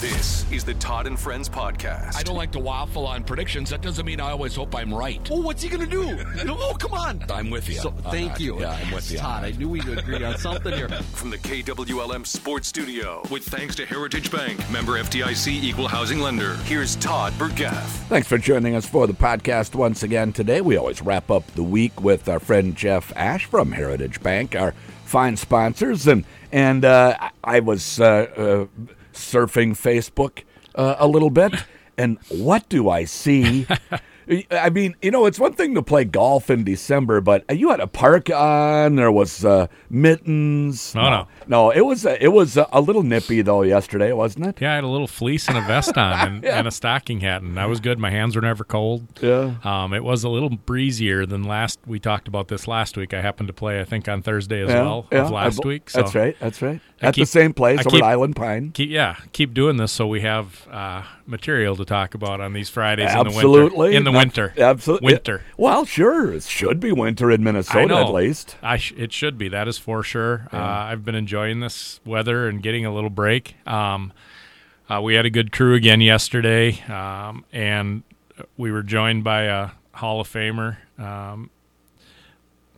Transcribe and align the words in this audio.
This 0.00 0.46
is 0.52 0.62
the 0.64 0.74
Todd 0.74 1.08
and 1.08 1.18
Friends 1.18 1.48
podcast. 1.48 2.14
I 2.14 2.22
don't 2.22 2.36
like 2.36 2.52
to 2.52 2.60
waffle 2.60 3.04
on 3.04 3.24
predictions. 3.24 3.70
That 3.70 3.80
doesn't 3.80 4.06
mean 4.06 4.20
I 4.20 4.30
always 4.30 4.54
hope 4.54 4.72
I'm 4.76 4.94
right. 4.94 5.20
Oh, 5.28 5.40
what's 5.40 5.60
he 5.60 5.68
gonna 5.68 5.86
do? 5.86 6.16
oh, 6.48 6.76
come 6.78 6.92
on. 6.92 7.24
I'm 7.28 7.50
with 7.50 7.68
you. 7.68 7.74
So, 7.80 7.90
thank 7.90 8.34
that. 8.34 8.40
you. 8.40 8.60
Yeah, 8.60 8.78
I'm 8.80 8.92
with 8.94 9.10
you. 9.10 9.18
Todd, 9.18 9.42
I 9.44 9.50
knew 9.50 9.68
we'd 9.68 9.88
agree 9.88 10.22
on 10.22 10.38
something 10.38 10.72
here. 10.72 10.88
From 11.14 11.30
the 11.30 11.38
KWLM 11.38 12.24
Sports 12.24 12.68
Studio, 12.68 13.22
with 13.28 13.44
thanks 13.44 13.74
to 13.74 13.86
Heritage 13.86 14.30
Bank, 14.30 14.58
member 14.70 14.92
FDIC 15.02 15.48
equal 15.48 15.88
housing 15.88 16.20
lender. 16.20 16.54
Here's 16.58 16.94
Todd 16.96 17.32
Burgaff. 17.36 17.86
Thanks 18.08 18.28
for 18.28 18.38
joining 18.38 18.76
us 18.76 18.86
for 18.86 19.08
the 19.08 19.14
podcast 19.14 19.74
once 19.74 20.04
again 20.04 20.32
today. 20.32 20.60
We 20.60 20.76
always 20.76 21.02
wrap 21.02 21.28
up 21.28 21.44
the 21.56 21.64
week 21.64 22.00
with 22.00 22.28
our 22.28 22.38
friend 22.38 22.76
Jeff 22.76 23.12
Asche 23.14 23.46
from 23.46 23.72
Heritage 23.72 24.22
Bank, 24.22 24.54
our 24.54 24.74
fine 25.04 25.36
sponsors, 25.36 26.06
and 26.06 26.24
and 26.52 26.84
uh, 26.84 27.16
I- 27.18 27.30
I 27.42 27.60
was 27.60 27.98
uh, 27.98 28.66
uh, 28.68 28.92
surfing 29.18 29.72
Facebook 29.72 30.44
uh, 30.74 30.96
a 30.98 31.06
little 31.06 31.30
bit, 31.30 31.52
and 31.96 32.18
what 32.28 32.68
do 32.68 32.88
I 32.88 33.04
see? 33.04 33.66
I 34.50 34.70
mean, 34.70 34.94
you 35.00 35.10
know, 35.10 35.26
it's 35.26 35.38
one 35.38 35.54
thing 35.54 35.74
to 35.74 35.82
play 35.82 36.04
golf 36.04 36.50
in 36.50 36.64
December, 36.64 37.20
but 37.20 37.44
you 37.50 37.70
had 37.70 37.80
a 37.80 37.86
park 37.86 38.28
on. 38.30 38.96
There 38.96 39.10
was 39.10 39.44
uh, 39.44 39.68
mittens. 39.88 40.94
No, 40.94 41.10
no. 41.10 41.28
no. 41.46 41.70
It 41.70 41.82
was 41.82 42.04
a, 42.04 42.22
it 42.22 42.28
was 42.28 42.56
a, 42.56 42.80
little 42.80 43.02
nippy 43.02 43.42
though 43.42 43.62
yesterday, 43.62 44.12
wasn't 44.12 44.46
it? 44.46 44.60
Yeah, 44.60 44.72
I 44.72 44.74
had 44.76 44.84
a 44.84 44.88
little 44.88 45.06
fleece 45.06 45.48
and 45.48 45.56
a 45.56 45.62
vest 45.62 45.96
on 45.96 46.26
and, 46.28 46.44
and 46.44 46.68
a 46.68 46.70
stocking 46.70 47.20
hat, 47.20 47.42
and 47.42 47.56
that 47.56 47.68
was 47.68 47.80
good. 47.80 47.98
My 47.98 48.10
hands 48.10 48.36
were 48.36 48.42
never 48.42 48.64
cold. 48.64 49.06
Yeah. 49.20 49.54
Um, 49.64 49.92
it 49.94 50.04
was 50.04 50.24
a 50.24 50.28
little 50.28 50.50
breezier 50.50 51.26
than 51.26 51.44
last. 51.44 51.78
We 51.86 51.98
talked 51.98 52.28
about 52.28 52.48
this 52.48 52.68
last 52.68 52.96
week. 52.96 53.14
I 53.14 53.20
happened 53.22 53.46
to 53.48 53.54
play, 53.54 53.80
I 53.80 53.84
think, 53.84 54.08
on 54.08 54.22
Thursday 54.22 54.62
as 54.62 54.70
Yeah, 54.70 54.82
well 54.82 55.06
yeah, 55.10 55.24
of 55.24 55.30
last 55.30 55.64
I 55.64 55.68
week. 55.68 55.90
So 55.90 56.02
That's 56.02 56.14
right. 56.14 56.36
That's 56.40 56.62
right. 56.62 56.80
I 57.00 57.06
At 57.06 57.14
the 57.14 57.24
same 57.26 57.54
place 57.54 57.78
I 57.78 57.82
over 57.82 57.90
keep- 57.90 58.04
Island 58.04 58.36
Pine. 58.36 58.72
Keep, 58.72 58.90
yeah, 58.90 59.16
keep 59.32 59.54
doing 59.54 59.76
this 59.76 59.92
so 59.92 60.06
we 60.06 60.20
have 60.22 60.66
uh, 60.70 61.02
material 61.28 61.76
to 61.76 61.84
talk 61.84 62.14
about 62.14 62.40
on 62.40 62.52
these 62.54 62.68
Fridays 62.68 63.10
in 63.12 63.18
the 63.18 63.24
Absolutely. 63.26 63.78
winter. 63.78 63.96
In 63.98 64.04
the 64.04 64.12
winter. 64.12 64.54
Absolutely. 64.56 65.12
Winter. 65.12 65.42
Well, 65.56 65.84
sure. 65.84 66.32
It 66.32 66.42
should 66.44 66.80
be 66.80 66.90
winter 66.92 67.30
in 67.30 67.44
Minnesota 67.44 67.96
at 67.96 68.10
least. 68.12 68.56
I 68.62 68.76
sh- 68.78 68.94
it 68.96 69.12
should 69.12 69.36
be. 69.38 69.48
That 69.48 69.68
is 69.68 69.78
for 69.78 70.02
sure. 70.02 70.48
Uh, 70.52 70.56
I've 70.56 71.04
been 71.04 71.14
enjoying 71.14 71.60
this 71.60 72.00
weather 72.04 72.48
and 72.48 72.62
getting 72.62 72.84
a 72.86 72.92
little 72.94 73.10
break. 73.10 73.54
Um, 73.66 74.12
uh, 74.90 75.00
we 75.02 75.14
had 75.14 75.26
a 75.26 75.30
good 75.30 75.52
crew 75.52 75.74
again 75.74 76.00
yesterday, 76.00 76.80
um, 76.90 77.44
and 77.52 78.02
we 78.56 78.72
were 78.72 78.82
joined 78.82 79.22
by 79.22 79.42
a 79.42 79.70
Hall 79.92 80.20
of 80.20 80.28
Famer. 80.28 80.78
Um, 80.98 81.50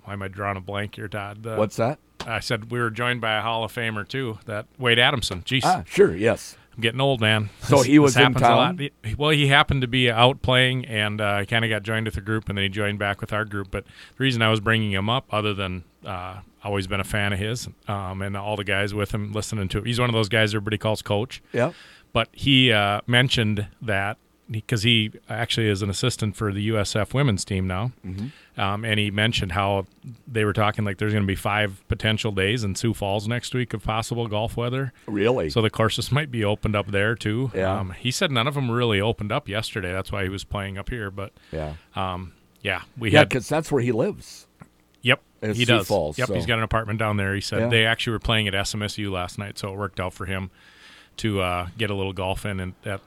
why 0.05 0.15
am 0.15 0.23
I 0.23 0.29
drawing 0.29 0.57
a 0.57 0.61
blank 0.61 0.97
here, 0.97 1.07
Todd? 1.09 1.43
The- 1.45 1.55
What's 1.57 1.77
that? 1.77 1.99
I 2.27 2.41
said 2.41 2.71
we 2.71 2.79
were 2.81 2.91
joined 2.91 3.21
by 3.23 3.39
a 3.39 3.41
Hall 3.43 3.65
of 3.65 3.73
Famer 3.73 4.07
too. 4.07 4.39
That 4.45 4.67
Wade 4.79 4.99
Adamson. 4.99 5.41
Jeez, 5.43 5.63
Ah, 5.65 5.85
sure. 5.87 6.15
Yes. 6.15 6.57
I'm 6.75 6.81
getting 6.83 7.01
old, 7.01 7.21
man. 7.21 7.51
So 7.63 7.79
This- 7.79 7.87
he 7.87 7.99
was 7.99 8.17
in 8.17 8.23
happens 8.23 8.43
a 8.43 8.49
lot. 8.51 8.79
town? 8.79 8.89
Well, 9.19 9.31
he 9.31 9.49
happened 9.49 9.83
to 9.83 9.89
be 9.89 10.11
out 10.11 10.41
playing, 10.43 10.87
and 10.87 11.21
uh, 11.21 11.45
kind 11.45 11.65
of 11.65 11.69
got 11.71 11.83
joined 11.83 12.07
with 12.07 12.15
the 12.15 12.21
group, 12.21 12.49
and 12.49 12.57
then 12.57 12.63
he 12.63 12.69
joined 12.69 12.99
back 12.99 13.21
with 13.21 13.33
our 13.33 13.45
group. 13.45 13.69
But 13.71 13.85
the 13.85 13.91
reason 14.25 14.41
I 14.43 14.49
was 14.51 14.61
bringing 14.61 14.93
him 14.93 15.11
up, 15.11 15.27
other 15.33 15.53
than 15.53 15.85
uh, 16.07 16.41
always 16.65 16.87
been 16.87 17.01
a 17.01 17.05
fan 17.05 17.33
of 17.33 17.39
his, 17.39 17.69
um, 17.89 18.23
and 18.23 18.37
all 18.37 18.57
the 18.57 18.65
guys 18.65 18.95
with 18.95 19.13
him 19.13 19.33
listening 19.33 19.69
to, 19.69 19.83
he's 19.83 19.99
one 20.01 20.09
of 20.09 20.15
those 20.15 20.29
guys 20.29 20.55
everybody 20.55 20.79
calls 20.79 21.03
coach. 21.03 21.43
Yep. 21.53 21.75
But 22.13 22.29
he 22.33 22.73
uh, 22.73 23.01
mentioned 23.07 23.67
that 23.83 24.17
because 24.51 24.83
he 24.83 25.13
actually 25.29 25.69
is 25.69 25.81
an 25.83 25.91
assistant 25.91 26.35
for 26.35 26.53
the 26.53 26.71
USF 26.71 27.15
women's 27.15 27.45
team 27.45 27.67
now, 27.67 27.93
Mm-hmm. 28.05 28.61
um, 28.61 28.85
and 28.85 28.99
he 28.99 29.11
mentioned 29.11 29.53
how 29.53 29.87
they 30.27 30.45
were 30.45 30.53
talking 30.53 30.85
like 30.85 30.99
there's 30.99 31.13
going 31.13 31.23
to 31.23 31.27
be 31.27 31.37
five 31.37 31.83
potential 31.89 32.33
days 32.33 32.65
in 32.65 32.75
Sioux 32.75 32.93
Falls 32.93 33.29
next 33.29 33.55
week 33.55 33.73
of 33.75 33.85
possible 33.85 34.27
golf 34.27 34.57
weather. 34.57 34.93
Really? 35.07 35.51
So 35.51 35.63
the 35.63 35.71
courses 35.71 36.11
might 36.11 36.31
be 36.31 36.45
opened 36.45 36.75
up 36.75 36.89
there 36.89 37.15
too. 37.15 37.51
Yeah. 37.55 37.79
Um, 37.79 37.91
he 37.93 38.11
said 38.11 38.31
none 38.33 38.47
of 38.49 38.55
them 38.55 38.71
really 38.71 39.01
opened 39.01 39.31
up 39.31 39.49
yesterday. 39.49 39.93
That's 39.93 40.11
why 40.11 40.25
he 40.25 40.29
was 40.29 40.43
playing 40.45 40.79
up 40.79 40.89
here. 40.91 41.11
But 41.11 41.33
yeah. 41.53 41.75
um, 41.95 42.33
yeah, 42.63 42.83
we 42.99 43.11
Yeah, 43.13 43.21
had. 43.21 43.29
because 43.29 43.49
that's 43.49 43.71
where 43.71 43.83
he 43.83 43.93
lives. 43.93 44.47
Yep, 45.03 45.23
he 45.43 45.55
Sioux 45.55 45.65
does. 45.65 45.87
Falls, 45.89 46.19
yep, 46.19 46.29
so- 46.29 46.35
he's 46.35 46.45
got 46.45 46.59
an 46.59 46.65
apartment 46.65 46.99
down 46.99 47.17
there. 47.17 47.35
He 47.35 47.41
said 47.41 47.61
Yeah. 47.61 47.69
they 47.69 47.87
actually 47.87 48.15
were 48.15 48.19
playing 48.19 48.49
at 48.49 48.55
SMSU 48.55 49.11
last 49.11 49.39
night, 49.39 49.59
so 49.59 49.73
it 49.73 49.79
worked 49.79 49.99
out 50.01 50.13
for 50.13 50.27
him 50.27 50.51
to 51.19 51.41
uh, 51.41 51.69
get 51.79 51.89
a 51.91 51.95
little 51.95 52.13
golf 52.13 52.45
in 52.45 52.61
and 52.61 52.75
at, 52.85 53.01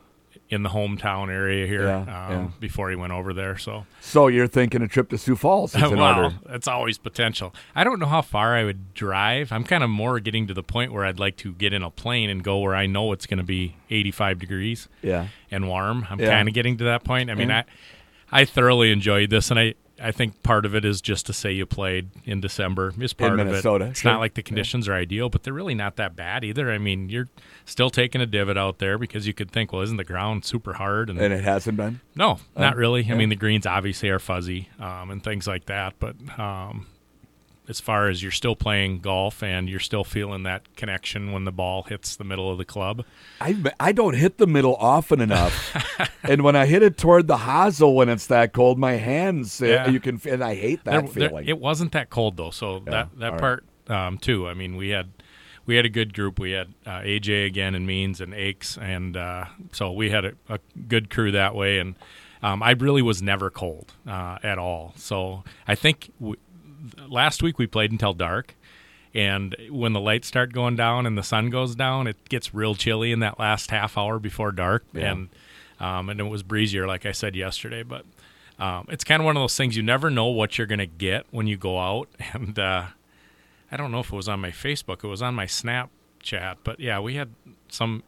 in 0.54 0.64
the 0.64 0.70
hometown 0.70 1.30
area 1.30 1.68
here 1.68 1.88
Yeah, 1.88 1.98
um, 2.02 2.06
yeah. 2.08 2.48
before 2.60 2.90
he 2.90 2.96
went 2.96 3.12
over 3.12 3.34
there. 3.34 3.58
So 3.58 3.86
So 4.00 4.28
you're 4.28 4.48
thinking 4.48 4.82
a 4.82 4.88
trip 4.88 5.10
to 5.10 5.18
Sioux 5.18 5.36
Falls 5.36 5.76
is 5.76 5.82
in 5.92 6.00
order. 6.00 6.36
that's 6.46 6.68
always 6.68 6.98
potential. 6.98 7.54
I 7.76 7.84
don't 7.84 8.00
know 8.00 8.06
how 8.06 8.22
far 8.22 8.56
I 8.56 8.64
would 8.64 8.94
drive. 8.94 9.52
I'm 9.52 9.64
kind 9.64 9.84
of 9.84 9.90
more 9.90 10.20
getting 10.20 10.48
to 10.48 10.54
the 10.54 10.64
point 10.64 10.94
where 10.94 11.04
I'd 11.06 11.20
like 11.20 11.36
to 11.38 11.54
get 11.54 11.74
in 11.74 11.84
a 11.84 11.90
plane 11.90 12.30
and 12.30 12.44
go 12.44 12.60
where 12.60 12.76
I 12.76 12.86
know 12.86 13.12
it's 13.12 13.26
going 13.26 13.40
to 13.40 13.44
be 13.44 13.76
85 13.90 14.40
degrees. 14.40 14.88
Yeah. 15.02 15.28
and 15.52 15.68
warm. 15.68 16.08
I'm 16.10 16.20
Yeah. 16.20 16.30
kind 16.30 16.48
of 16.48 16.54
getting 16.54 16.78
to 16.78 16.84
that 16.86 17.04
point. 17.04 17.30
I 17.30 17.36
mean, 17.36 17.50
Yeah. 17.50 17.64
I 18.32 18.42
I 18.42 18.46
thoroughly 18.46 18.92
enjoyed 18.92 19.30
this, 19.30 19.52
and 19.52 19.60
I. 19.60 19.76
I 20.02 20.12
think 20.12 20.42
part 20.44 20.66
of 20.66 20.74
it 20.76 20.86
is 20.86 21.02
just 21.02 21.28
to 21.28 21.34
say 21.34 21.52
you 21.52 21.66
played 21.66 22.10
in 22.26 22.42
December 22.42 22.94
is 23.00 23.14
part 23.14 23.36
Minnesota, 23.36 23.86
of 23.86 23.90
it. 23.90 23.92
It's 23.92 24.02
sure. 24.02 24.12
not 24.12 24.20
like 24.20 24.34
the 24.34 24.42
conditions 24.42 24.88
are 24.88 24.94
ideal, 24.94 25.30
but 25.30 25.44
they're 25.44 25.54
really 25.54 25.76
not 25.76 25.98
that 25.98 26.16
bad 26.16 26.44
either. 26.44 26.72
I 26.72 26.78
mean, 26.80 27.10
you're 27.10 27.30
still 27.66 27.90
taking 27.90 28.20
a 28.20 28.26
divot 28.26 28.58
out 28.58 28.80
there 28.80 28.98
because 28.98 29.28
you 29.28 29.34
could 29.34 29.52
think, 29.52 29.72
well, 29.72 29.82
isn't 29.84 29.98
the 29.98 30.04
ground 30.04 30.46
super 30.46 30.74
hard? 30.74 31.10
And, 31.10 31.20
And 31.20 31.32
it 31.34 31.44
hasn't 31.44 31.78
been. 31.78 32.02
no, 32.16 32.40
not 32.58 32.76
really. 32.76 33.04
yeah. 33.04 33.14
I 33.14 33.18
mean, 33.18 33.30
the 33.30 33.36
greens 33.36 33.66
obviously 33.66 34.10
are 34.10 34.20
fuzzy 34.20 34.70
um, 34.80 35.12
and 35.12 35.24
things 35.24 35.46
like 35.48 35.66
that, 35.66 35.94
but 36.00 36.16
um, 36.40 36.88
as 37.68 37.80
far 37.80 38.10
as 38.10 38.22
you're 38.22 38.32
still 38.32 38.56
playing 38.56 39.00
golf 39.00 39.42
and 39.42 39.70
you're 39.70 39.80
still 39.80 40.04
feeling 40.04 40.44
that 40.44 40.76
connection 40.76 41.32
when 41.32 41.46
the 41.46 41.52
ball 41.52 41.84
hits 41.84 42.16
the 42.16 42.24
middle 42.24 42.52
of 42.52 42.58
the 42.58 42.66
club, 42.66 43.06
I 43.40 43.56
I 43.80 43.92
don't 43.92 44.16
hit 44.16 44.38
the 44.38 44.48
middle 44.48 44.76
often 44.76 45.22
enough, 45.22 45.76
and 46.24 46.42
when 46.44 46.56
I 46.56 46.66
hit 46.66 46.84
it 46.84 46.98
toward 46.98 47.28
the 47.28 47.38
hosel 47.38 47.96
when 47.96 48.10
it's 48.10 48.28
that 48.28 48.54
cold, 48.54 48.78
my 48.80 48.94
hands 48.94 49.62
uh, 49.62 49.66
Yeah. 49.66 49.90
you 49.90 50.00
can 50.00 50.20
and 50.30 50.44
I 50.44 50.56
hate 50.56 50.84
that 50.84 50.92
There- 50.92 51.02
there- 51.02 51.30
feeling. 51.30 51.48
it 51.48 51.60
wasn't 51.60 51.92
that 51.94 52.10
cold 52.10 52.38
though, 52.38 52.52
so 52.52 52.80
that 52.86 53.10
that 53.20 53.26
all 53.26 53.32
right. 53.32 53.40
part 53.40 53.66
um, 53.88 54.18
too. 54.18 54.48
I 54.48 54.54
mean, 54.54 54.76
we 54.76 54.90
had 54.90 55.12
we 55.66 55.76
had 55.78 55.86
a 55.86 55.90
good 55.90 56.14
group. 56.14 56.40
We 56.40 56.52
had 56.52 56.74
uh, 56.86 57.00
AJ 57.00 57.46
again 57.46 57.76
and 57.76 57.88
Means 57.88 58.20
and 58.20 58.34
Aches, 58.34 58.78
and 58.78 59.16
uh, 59.16 59.46
so 59.72 59.92
we 59.94 60.10
had 60.10 60.26
a, 60.26 60.34
a 60.50 60.60
good 60.90 61.10
crew 61.10 61.32
that 61.32 61.56
way. 61.56 61.80
And 61.80 61.96
um, 62.42 62.62
I 62.62 62.72
really 62.72 63.02
was 63.02 63.22
never 63.22 63.50
cold 63.50 63.94
uh, 64.06 64.40
at 64.44 64.58
all. 64.58 64.92
So 64.98 65.46
I 65.66 65.76
think 65.76 66.12
w- 66.20 66.38
last 67.08 67.44
week 67.44 67.58
we 67.58 67.68
played 67.68 67.92
until 67.92 68.14
dark. 68.14 68.56
And 69.16 69.56
when 69.70 69.94
the 69.94 70.00
lights 70.00 70.28
start 70.28 70.54
going 70.54 70.76
down 70.76 71.06
and 71.06 71.18
the 71.18 71.24
sun 71.24 71.52
goes 71.52 71.76
down, 71.76 72.08
it 72.08 72.18
gets 72.30 72.54
real 72.54 72.74
chilly 72.74 73.12
in 73.12 73.20
that 73.20 73.40
last 73.40 73.70
half 73.70 73.98
hour 73.98 74.18
before 74.18 74.52
dark. 74.52 74.84
Yeah. 74.94 75.12
And 75.12 75.30
um, 75.80 76.10
and 76.10 76.20
it 76.20 76.24
was 76.24 76.44
breezier, 76.44 76.88
like 76.88 77.06
I 77.06 77.12
said 77.12 77.36
yesterday. 77.36 77.84
But 77.84 78.06
um, 78.58 78.88
it's 78.90 79.04
kind 79.04 79.22
of 79.22 79.26
one 79.26 79.36
of 79.36 79.42
those 79.42 79.58
things 79.58 79.76
you 79.76 79.84
never 79.84 80.10
know 80.10 80.28
what 80.28 80.58
you're 80.58 80.68
going 80.68 80.80
to 80.80 80.86
get 80.88 81.26
when 81.32 81.48
you 81.48 81.58
go 81.58 81.80
out. 81.80 82.10
And 82.34 82.58
uh, 82.58 82.86
I 83.72 83.78
don't 83.78 83.92
know 83.92 84.00
if 84.00 84.08
it 84.08 84.16
was 84.16 84.30
on 84.30 84.40
my 84.40 84.52
Facebook, 84.52 85.04
it 85.04 85.08
was 85.08 85.22
on 85.22 85.36
my 85.36 85.46
Snapchat, 85.46 86.58
but 86.64 86.80
yeah, 86.80 87.00
we 87.00 87.16
had 87.16 87.30
some 87.70 88.04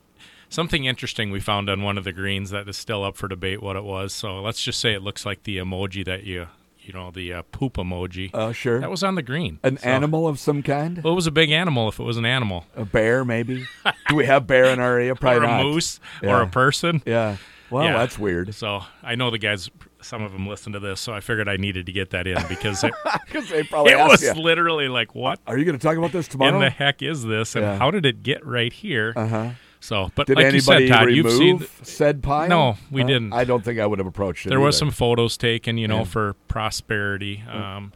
something 0.48 0.86
interesting 0.86 1.32
we 1.32 1.40
found 1.40 1.70
on 1.70 1.82
one 1.82 1.98
of 1.98 2.04
the 2.04 2.14
greens 2.14 2.52
that 2.52 2.70
is 2.70 2.78
still 2.78 3.04
up 3.04 3.18
for 3.18 3.28
debate 3.28 3.62
what 3.62 3.76
it 3.76 3.84
was. 3.84 4.14
So 4.14 4.42
let's 4.42 4.62
just 4.62 4.80
say 4.80 4.94
it 4.94 5.02
looks 5.02 5.26
like 5.26 5.44
the 5.44 5.58
emoji 5.58 6.06
that 6.06 6.24
you 6.24 6.48
you 6.86 6.94
know 6.94 7.12
the 7.12 7.34
uh, 7.34 7.42
poop 7.52 7.74
emoji. 7.76 8.30
Oh, 8.34 8.52
sure. 8.52 8.80
that 8.80 8.90
was 8.90 9.04
on 9.04 9.16
the 9.16 9.22
green. 9.24 9.60
An 9.64 9.78
So- 9.78 9.88
animal 9.90 10.28
of 10.28 10.40
some 10.40 10.62
kind? 10.64 11.04
Well, 11.04 11.14
it 11.14 11.16
was 11.16 11.28
a 11.28 11.32
big 11.32 11.52
animal 11.52 11.90
if 11.90 12.00
it 12.00 12.04
was 12.04 12.18
an 12.18 12.26
animal, 12.26 12.66
A 12.76 12.86
bear, 12.86 13.26
maybe? 13.26 13.66
Do 14.10 14.16
we 14.16 14.26
have 14.26 14.48
bear 14.48 14.66
in 14.66 14.80
our 14.80 14.94
area? 14.94 15.16
Probably 15.16 15.40
or 15.40 15.44
a 15.44 15.48
not. 15.48 15.64
moose, 15.64 16.00
or 16.24 16.42
a 16.42 16.48
person. 16.48 17.02
Yeah. 17.06 17.38
Well, 17.72 17.84
Yeah. 17.86 17.94
that's 17.98 18.20
weird. 18.20 18.54
So 18.54 18.84
I 19.04 19.16
know 19.16 19.32
the 19.32 19.40
guys. 19.40 19.70
Some 20.02 20.22
of 20.22 20.32
them 20.34 20.46
listen 20.48 20.74
to 20.74 20.80
this, 20.80 21.00
so 21.02 21.14
I 21.14 21.20
figured 21.20 21.50
I 21.50 21.58
needed 21.58 21.88
to 21.88 21.92
get 21.92 22.12
that 22.12 22.28
in 22.28 22.38
because 22.48 22.84
it, 22.84 22.94
they 23.50 23.64
probably 23.64 23.94
it 23.94 23.98
was 23.98 24.22
you, 24.22 24.34
literally 24.34 24.88
like, 24.88 25.16
what 25.16 25.40
Are 25.48 25.58
you 25.58 25.66
going 25.66 25.76
to 25.76 25.82
talk 25.84 25.98
about 25.98 26.12
this 26.12 26.28
tomorrow? 26.28 26.54
in 26.54 26.60
the 26.62 26.70
heck 26.70 27.02
is 27.02 27.24
this, 27.24 27.56
and 27.56 27.64
Yeah. 27.66 27.80
how 27.80 27.90
did 27.90 28.06
it 28.06 28.22
get 28.22 28.46
right 28.46 28.72
here? 28.72 29.14
uh-huh. 29.16 29.50
So, 29.86 30.12
but 30.16 30.26
Did 30.26 30.38
like 30.38 30.48
anybody 30.48 30.86
you 30.86 30.90
said, 30.90 30.96
Todd, 30.98 31.06
remove 31.06 31.16
you've 31.42 31.68
seen 31.70 31.86
said 31.86 32.24
pile? 32.24 32.50
No, 32.50 32.78
we 32.90 33.02
Huh? 33.02 33.08
didn't. 33.08 33.34
I 33.34 33.44
don't 33.44 33.64
think 33.64 33.80
I 33.80 33.86
would 33.86 34.00
have 34.00 34.08
approached 34.08 34.48
it. 34.48 34.50
there 34.50 34.60
was 34.60 34.76
some 34.76 34.90
photos 34.90 35.38
taken, 35.38 35.78
you 35.78 35.88
know, 35.88 36.00
Yeah. 36.00 36.04
for 36.06 36.34
prosperity, 36.48 37.44
um, 37.48 37.94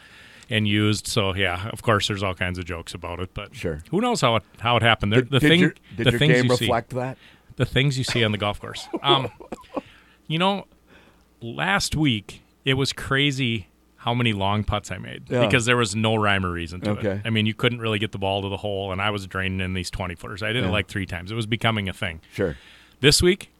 and 0.51 0.67
used. 0.67 1.07
So 1.07 1.33
yeah, 1.33 1.67
of 1.69 1.81
course, 1.81 2.07
there's 2.07 2.21
all 2.21 2.35
kinds 2.35 2.59
of 2.59 2.65
jokes 2.65 2.93
about 2.93 3.19
it, 3.19 3.31
but 3.33 3.55
Sure. 3.55 3.81
who 3.89 4.01
knows 4.01 4.21
how 4.21 4.35
it 4.35 4.43
how 4.59 4.77
it 4.77 4.83
happened? 4.83 5.13
Did, 5.13 5.31
the 5.31 5.39
did 5.39 5.49
thing, 5.49 5.59
your, 5.61 5.73
did 5.97 6.05
the 6.05 6.11
your 6.11 6.19
things 6.19 6.33
game 6.33 6.45
you 6.51 6.55
see, 6.57 6.65
reflect 6.65 6.91
that? 6.91 7.17
the 7.55 7.65
things 7.65 7.97
you 7.97 8.03
see 8.03 8.23
on 8.23 8.31
the 8.33 8.37
golf 8.37 8.61
course. 8.61 8.87
Um, 9.01 9.29
you 10.27 10.37
know, 10.37 10.65
last 11.41 11.95
week 11.95 12.41
it 12.65 12.75
was 12.75 12.93
crazy 12.93 13.67
how 13.99 14.13
many 14.13 14.33
long 14.33 14.63
putts 14.63 14.91
I 14.91 14.97
made 14.97 15.29
Yeah. 15.29 15.45
because 15.45 15.65
there 15.65 15.77
was 15.77 15.95
no 15.95 16.15
rhyme 16.15 16.45
or 16.45 16.51
reason 16.51 16.79
to 16.81 16.91
Okay. 16.91 17.09
it. 17.09 17.21
I 17.25 17.29
mean, 17.29 17.45
you 17.45 17.53
couldn't 17.53 17.79
really 17.79 17.99
get 17.99 18.11
the 18.11 18.17
ball 18.17 18.41
to 18.41 18.49
the 18.49 18.57
hole, 18.57 18.91
and 18.91 19.01
I 19.01 19.09
was 19.09 19.27
draining 19.27 19.59
in 19.59 19.73
these 19.73 19.89
twenty 19.91 20.15
footers. 20.15 20.41
I 20.41 20.51
did 20.53 20.63
it 20.63 20.69
like 20.69 20.87
three 20.87 21.05
times. 21.05 21.31
It 21.31 21.35
was 21.35 21.45
becoming 21.45 21.87
a 21.89 21.93
thing 21.93 22.21
Sure. 22.33 22.55
this 23.01 23.21
week, 23.21 23.51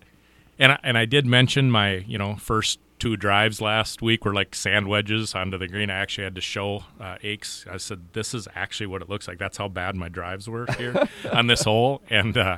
and 0.58 0.72
I, 0.74 0.80
and 0.84 0.98
I 0.98 1.06
did 1.06 1.26
mention 1.26 1.70
my 1.72 1.98
you 2.08 2.18
know 2.18 2.36
first 2.36 2.80
two 3.00 3.16
drives 3.16 3.62
last 3.62 4.02
week 4.02 4.26
were 4.26 4.34
like 4.34 4.54
sand 4.54 4.88
wedges 4.88 5.34
onto 5.36 5.58
the 5.58 5.68
green. 5.68 5.90
I 5.90 5.96
actually 6.00 6.26
had 6.26 6.36
to 6.36 6.42
show 6.42 6.84
uh, 7.00 7.16
Aches. 7.24 7.66
I 7.72 7.78
said 7.78 8.08
this 8.14 8.34
is 8.34 8.48
actually 8.56 8.88
what 8.88 9.02
it 9.02 9.10
looks 9.10 9.28
like. 9.28 9.38
That's 9.40 9.58
how 9.58 9.68
bad 9.70 9.96
my 9.96 10.10
drives 10.10 10.50
were 10.50 10.66
here 10.78 11.08
on 11.34 11.48
this 11.48 11.64
hole, 11.64 12.02
and 12.10 12.38
uh, 12.38 12.58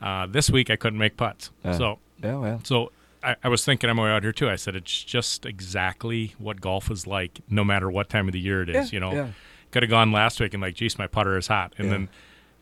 Uh, 0.00 0.26
this 0.26 0.48
week 0.50 0.70
I 0.70 0.76
couldn't 0.76 0.98
make 0.98 1.16
putts. 1.18 1.50
Uh, 1.64 1.76
so 1.76 1.98
Yeah, 2.22 2.36
well. 2.36 2.60
so 2.64 2.90
I, 3.22 3.36
I 3.44 3.48
was 3.48 3.64
thinking 3.64 3.90
on 3.90 3.96
my 3.96 4.04
way 4.04 4.10
out 4.10 4.22
here 4.22 4.32
too. 4.32 4.48
I 4.48 4.56
said 4.56 4.74
it's 4.76 5.02
just 5.04 5.44
exactly 5.46 6.34
what 6.38 6.60
golf 6.60 6.90
is 6.90 7.06
like, 7.06 7.40
no 7.48 7.64
matter 7.64 7.90
what 7.90 8.08
time 8.08 8.28
of 8.28 8.32
the 8.32 8.40
year 8.40 8.62
it 8.62 8.68
is. 8.70 8.92
Yeah, 8.92 8.96
you 8.96 9.00
know, 9.00 9.12
yeah. 9.12 9.28
could 9.70 9.82
have 9.82 9.90
gone 9.90 10.12
last 10.12 10.40
week 10.40 10.54
and 10.54 10.62
like, 10.62 10.74
geez, 10.74 10.98
my 10.98 11.06
putter 11.06 11.36
is 11.36 11.46
hot, 11.48 11.74
and 11.78 11.86
Yeah. 11.86 11.92
then 11.92 12.08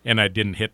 and 0.04 0.20
I 0.20 0.28
didn't 0.28 0.54
hit 0.54 0.72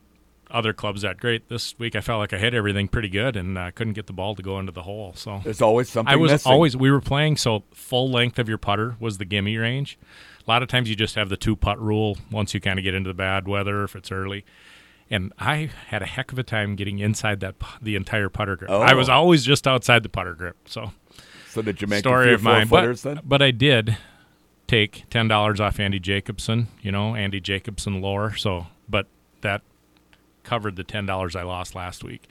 other 0.51 0.73
clubs 0.73 1.03
that 1.03 1.19
great. 1.19 1.49
This 1.49 1.77
week 1.79 1.97
I 1.97 2.01
felt 2.01 2.21
like 2.21 2.33
I 2.33 2.39
hit 2.39 2.55
everything 2.55 2.87
pretty 2.89 3.09
good, 3.09 3.35
and 3.37 3.59
I 3.59 3.71
couldn't 3.71 3.95
get 3.95 4.07
the 4.07 4.13
ball 4.13 4.35
to 4.35 4.43
go 4.43 4.59
into 4.59 4.71
the 4.73 4.83
hole. 4.83 5.13
So 5.17 5.41
There's 5.43 5.63
always 5.63 5.89
something 5.89 6.13
I 6.13 6.17
was 6.17 6.31
missing. 6.33 6.53
always 6.53 6.77
we 6.77 6.91
were 6.91 7.01
playing 7.01 7.37
so 7.37 7.65
full 7.73 8.11
length 8.11 8.39
of 8.39 8.49
your 8.49 8.59
putter 8.59 8.97
was 9.01 9.19
the 9.19 9.25
gimme 9.25 9.57
range. 9.57 9.99
A 10.47 10.51
lot 10.51 10.63
of 10.63 10.69
times 10.69 10.89
you 10.91 10.95
just 10.95 11.15
have 11.15 11.31
the 11.31 11.37
two 11.39 11.57
putt 11.57 11.81
rule 11.81 12.19
once 12.31 12.53
you 12.55 12.61
kind 12.61 12.79
of 12.79 12.83
get 12.85 12.95
into 12.95 13.09
the 13.09 13.15
bad 13.15 13.49
weather 13.49 13.83
if 13.83 13.97
it's 13.97 14.13
early. 14.13 14.45
And 15.11 15.33
I 15.39 15.71
had 15.89 16.03
a 16.03 16.07
heck 16.07 16.33
of 16.33 16.39
a 16.39 16.43
time 16.43 16.77
getting 16.77 16.99
inside 16.99 17.41
that 17.41 17.55
the 17.81 17.95
entire 17.95 18.29
putter 18.29 18.57
grip. 18.57 18.71
I 18.71 18.95
was 18.95 19.09
Oh. 19.09 19.13
always 19.15 19.45
just 19.45 19.67
outside 19.67 20.03
the 20.03 20.09
putter 20.09 20.35
grip. 20.35 20.57
So 20.67 20.93
So 21.49 21.63
did 21.63 21.81
you 21.83 21.87
make 21.87 22.01
story 22.01 22.33
of 22.33 22.43
mine, 22.43 22.69
but, 22.69 22.97
then? 22.99 23.21
but 23.25 23.43
I 23.43 23.51
did 23.51 23.97
take 24.67 25.05
ten 25.11 25.29
dollars 25.29 25.61
off 25.61 25.79
Andy 25.79 26.01
Jacobson. 26.01 26.69
You 26.83 26.91
know 26.93 27.15
Andy 27.15 27.39
Jacobson 27.41 28.01
lore. 28.01 28.35
So 28.35 28.67
but 28.89 29.07
that 29.43 29.61
covered 30.43 30.77
the 30.77 30.85
ten 30.85 31.07
dollars 31.07 31.37
I 31.37 31.43
lost 31.43 31.75
last 31.75 32.03
week. 32.03 32.29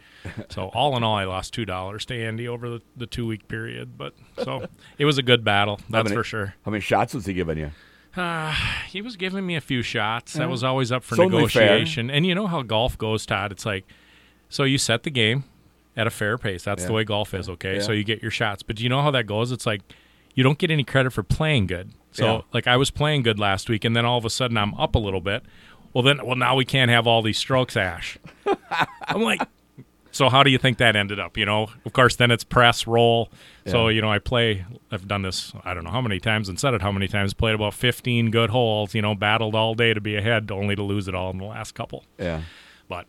So 0.49 0.67
all 0.73 0.97
in 0.97 1.03
all, 1.03 1.15
I 1.15 1.25
lost 1.25 1.53
two 1.53 1.65
dollars 1.65 2.05
to 2.07 2.15
Andy 2.15 2.47
over 2.47 2.69
the, 2.69 2.81
the 2.97 3.05
two 3.05 3.25
week 3.27 3.47
period. 3.47 3.97
But 3.97 4.13
so 4.43 4.67
it 4.97 5.05
was 5.05 5.17
a 5.19 5.23
good 5.23 5.43
battle, 5.43 5.79
that's 5.89 6.05
many- 6.05 6.15
for 6.15 6.23
sure. 6.23 6.55
How 6.65 6.71
many 6.71 6.81
shots 6.81 7.13
was 7.13 7.25
he 7.27 7.33
giving 7.33 7.57
you? 7.59 7.71
Uh, 8.15 8.53
he 8.89 9.01
was 9.01 9.15
giving 9.17 9.45
me 9.45 9.55
a 9.55 9.61
few 9.61 9.81
shots. 9.81 10.33
That 10.33 10.49
was 10.49 10.63
always 10.63 10.91
up 10.91 11.03
for 11.03 11.15
It's 11.15 11.19
negotiation. 11.31 12.09
And 12.11 12.25
you 12.25 12.35
know 12.35 12.47
how 12.47 12.61
golf 12.61 12.97
goes, 12.97 13.25
Todd. 13.25 13.51
It's 13.51 13.65
like 13.65 13.85
so 14.49 14.63
you 14.63 14.77
set 14.77 15.03
the 15.03 15.09
game 15.09 15.45
at 15.97 16.05
a 16.05 16.11
fair 16.11 16.37
pace. 16.37 16.63
That's 16.63 16.83
the 16.83 16.89
Yeah. 16.89 16.95
way 16.97 17.03
golf 17.05 17.33
is. 17.33 17.49
Okay, 17.49 17.75
Yeah. 17.75 17.81
so 17.81 17.91
you 17.91 18.03
get 18.03 18.21
your 18.21 18.31
shots, 18.31 18.61
but 18.63 18.75
do 18.75 18.83
you 18.83 18.89
know 18.89 19.01
how 19.01 19.11
that 19.11 19.25
goes? 19.25 19.51
It's 19.51 19.65
like 19.65 19.81
you 20.35 20.43
don't 20.43 20.57
get 20.57 20.69
any 20.71 20.83
credit 20.83 21.11
for 21.11 21.23
playing 21.23 21.67
good. 21.67 21.91
So 22.11 22.25
Yeah. 22.25 22.41
like 22.53 22.67
I 22.67 22.77
was 22.77 22.91
playing 22.91 23.23
good 23.23 23.39
last 23.39 23.67
week, 23.69 23.83
and 23.83 23.95
then 23.95 24.05
all 24.05 24.17
of 24.17 24.25
a 24.25 24.29
sudden 24.29 24.57
I'm 24.57 24.73
up 24.75 24.93
a 24.95 24.99
little 24.99 25.21
bit. 25.21 25.43
Well 25.93 26.03
then, 26.03 26.23
well 26.25 26.35
now 26.35 26.55
we 26.55 26.65
can't 26.65 26.89
have 26.91 27.05
all 27.07 27.21
these 27.23 27.37
strokes, 27.37 27.75
Asche. 27.75 28.17
I'm 29.07 29.21
like, 29.21 29.41
so 30.13 30.29
how 30.29 30.43
do 30.43 30.51
you 30.51 30.59
think 30.59 30.77
that 30.77 30.95
ended 30.95 31.19
up? 31.19 31.37
You 31.37 31.45
know, 31.45 31.69
of 31.85 31.91
course, 31.91 32.15
then 32.15 32.29
it's 32.29 32.43
press 32.43 32.85
roll. 32.87 33.29
So 33.65 33.87
you 33.87 33.99
know, 34.01 34.11
I 34.11 34.19
play. 34.19 34.63
I've 34.91 35.07
done 35.07 35.23
this. 35.23 35.51
I 35.65 35.73
don't 35.73 35.83
know 35.83 35.89
how 35.89 36.01
many 36.01 36.19
times 36.19 36.47
and 36.49 36.59
said 36.59 36.73
it 36.73 36.81
how 36.81 36.91
many 36.91 37.07
times. 37.07 37.33
Played 37.33 37.55
about 37.55 37.73
15 37.73 38.29
good 38.29 38.51
holes. 38.51 38.93
You 38.93 39.01
know, 39.01 39.15
battled 39.15 39.55
all 39.55 39.73
day 39.73 39.93
to 39.93 39.99
be 39.99 40.15
ahead, 40.15 40.51
only 40.51 40.75
to 40.75 40.83
lose 40.83 41.07
it 41.07 41.15
all 41.15 41.31
in 41.31 41.39
the 41.39 41.45
last 41.45 41.73
couple. 41.73 42.03
Yeah. 42.19 42.43
But 42.87 43.07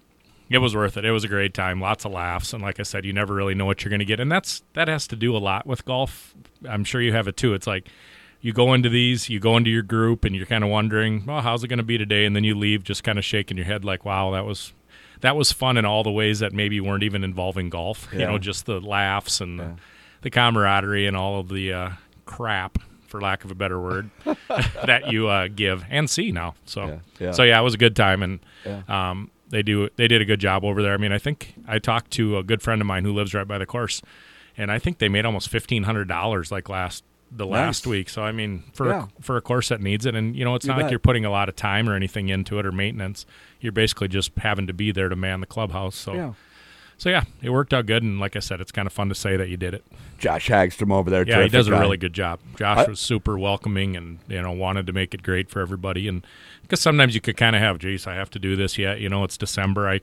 it 0.48 0.58
was 0.58 0.74
worth 0.74 0.96
it. 0.96 1.04
It 1.04 1.10
was 1.10 1.24
a 1.24 1.28
great 1.28 1.52
time. 1.52 1.80
Lots 1.80 2.06
of 2.06 2.12
laughs, 2.12 2.54
and 2.54 2.62
like 2.62 2.80
I 2.80 2.84
said, 2.84 3.04
you 3.04 3.12
never 3.12 3.34
really 3.34 3.54
know 3.54 3.66
what 3.66 3.84
you're 3.84 3.90
going 3.90 3.98
to 4.00 4.06
get, 4.06 4.18
and 4.18 4.32
that's 4.32 4.62
that 4.72 4.88
has 4.88 5.06
to 5.08 5.16
do 5.16 5.36
a 5.36 5.38
lot 5.38 5.66
with 5.66 5.84
golf. 5.84 6.34
I'm 6.66 6.84
sure 6.84 7.02
you 7.02 7.12
have 7.12 7.28
it 7.28 7.36
too. 7.36 7.52
It's 7.52 7.66
like 7.66 7.88
you 8.40 8.54
go 8.54 8.72
into 8.72 8.88
these, 8.88 9.28
you 9.28 9.40
go 9.40 9.58
into 9.58 9.70
your 9.70 9.82
group, 9.82 10.24
and 10.24 10.34
you're 10.34 10.46
kind 10.46 10.64
of 10.64 10.70
wondering, 10.70 11.26
well, 11.26 11.42
how's 11.42 11.64
it 11.64 11.68
going 11.68 11.78
to 11.78 11.82
be 11.82 11.98
today? 11.98 12.24
And 12.24 12.34
then 12.34 12.44
you 12.44 12.54
leave 12.54 12.82
just 12.82 13.04
kind 13.04 13.18
of 13.18 13.24
shaking 13.26 13.58
your 13.58 13.66
head 13.66 13.84
like, 13.84 14.06
wow, 14.06 14.30
that 14.30 14.46
was 14.46 14.72
that 15.24 15.36
was 15.36 15.50
fun 15.50 15.76
in 15.76 15.84
all 15.84 16.02
the 16.02 16.10
ways 16.10 16.38
that 16.40 16.52
maybe 16.52 16.80
weren't 16.80 17.02
even 17.02 17.24
involving 17.24 17.70
golf. 17.70 18.08
You 18.12 18.20
know, 18.20 18.38
just 18.38 18.66
the 18.66 18.80
laughs 18.80 19.40
and 19.40 19.58
the, 19.58 19.74
the 20.22 20.30
camaraderie 20.30 21.06
and 21.06 21.16
all 21.16 21.40
of 21.40 21.48
the 21.48 21.72
uh, 21.72 21.90
crap, 22.26 22.78
for 23.06 23.20
lack 23.20 23.44
of 23.44 23.50
a 23.50 23.54
better 23.54 23.80
word, 23.80 24.10
that 24.86 25.10
you 25.10 25.28
uh, 25.28 25.48
give 25.48 25.84
and 25.90 26.08
see 26.10 26.30
now. 26.30 26.54
So, 26.66 26.86
Yeah, 26.86 26.98
yeah. 27.18 27.30
so 27.32 27.42
yeah, 27.42 27.58
it 27.58 27.62
was 27.62 27.74
a 27.74 27.78
good 27.78 27.96
time, 27.96 28.22
and 28.22 28.38
Yeah. 28.64 28.82
um, 28.88 29.30
they 29.48 29.62
do 29.62 29.88
they 29.96 30.08
did 30.08 30.20
a 30.20 30.24
good 30.24 30.40
job 30.40 30.64
over 30.64 30.82
there. 30.82 30.94
I 30.94 30.96
mean, 30.96 31.12
I 31.12 31.18
think 31.18 31.54
I 31.68 31.78
talked 31.78 32.10
to 32.12 32.38
a 32.38 32.42
good 32.42 32.60
friend 32.62 32.80
of 32.80 32.86
mine 32.86 33.04
who 33.04 33.12
lives 33.12 33.34
right 33.34 33.46
by 33.46 33.58
the 33.58 33.66
course, 33.66 34.02
and 34.56 34.70
I 34.72 34.78
think 34.78 34.98
they 34.98 35.08
made 35.08 35.24
almost 35.24 35.48
fifteen 35.48 35.84
hundred 35.84 36.08
dollars 36.08 36.50
like 36.52 36.68
last 36.68 37.04
the 37.30 37.46
last 37.46 37.84
Nice. 37.84 37.90
week. 37.90 38.08
So 38.08 38.22
I 38.22 38.32
mean, 38.32 38.62
for 38.74 38.88
Yeah. 38.88 39.06
a, 39.18 39.22
for 39.22 39.36
a 39.36 39.40
course 39.40 39.68
that 39.68 39.80
needs 39.80 40.06
it, 40.06 40.14
and 40.14 40.36
you 40.36 40.44
know, 40.44 40.54
it's 40.54 40.64
You 40.64 40.68
not 40.70 40.76
bet. 40.76 40.82
like 40.84 40.90
you're 40.92 40.98
putting 41.00 41.24
a 41.24 41.30
lot 41.30 41.48
of 41.48 41.56
time 41.56 41.88
or 41.88 41.94
anything 41.94 42.28
into 42.28 42.58
it 42.58 42.66
or 42.66 42.72
maintenance. 42.72 43.26
You're 43.60 43.72
basically 43.72 44.08
just 44.08 44.30
having 44.38 44.66
to 44.66 44.72
be 44.74 44.92
there 44.92 45.08
to 45.08 45.16
man 45.16 45.40
the 45.40 45.46
clubhouse. 45.46 45.96
So 45.96 46.14
Yeah. 46.14 46.32
so 46.96 47.10
yeah, 47.10 47.24
it 47.42 47.50
worked 47.50 47.74
out 47.74 47.86
good, 47.86 48.02
and 48.02 48.20
like 48.20 48.36
I 48.36 48.38
said, 48.40 48.60
it's 48.60 48.70
kind 48.72 48.86
of 48.86 48.92
fun 48.92 49.08
to 49.08 49.14
say 49.14 49.36
that 49.36 49.48
you 49.48 49.56
did 49.56 49.74
it. 49.74 49.84
Josh 50.18 50.48
Hagstrom 50.48 50.92
over 50.92 51.10
there. 51.10 51.26
Yeah, 51.26 51.42
he 51.42 51.48
does 51.48 51.66
a 51.66 51.72
guy. 51.72 51.80
really 51.80 51.96
good 51.96 52.12
job. 52.12 52.38
Josh 52.56 52.86
I- 52.86 52.90
was 52.90 53.00
super 53.00 53.36
welcoming 53.38 53.96
and 53.96 54.18
you 54.28 54.40
know 54.40 54.52
wanted 54.52 54.86
to 54.86 54.92
make 54.92 55.12
it 55.14 55.22
great 55.22 55.50
for 55.50 55.60
everybody. 55.60 56.06
And 56.08 56.24
because 56.62 56.80
sometimes 56.80 57.14
you 57.14 57.20
could 57.20 57.36
kind 57.36 57.56
of 57.56 57.60
have, 57.62 57.78
geez, 57.78 58.06
I 58.06 58.14
have 58.14 58.30
to 58.30 58.38
do 58.38 58.54
this 58.56 58.78
yet. 58.78 59.00
You 59.00 59.08
know, 59.08 59.24
it's 59.24 59.36
December. 59.36 59.88
I 59.88 60.00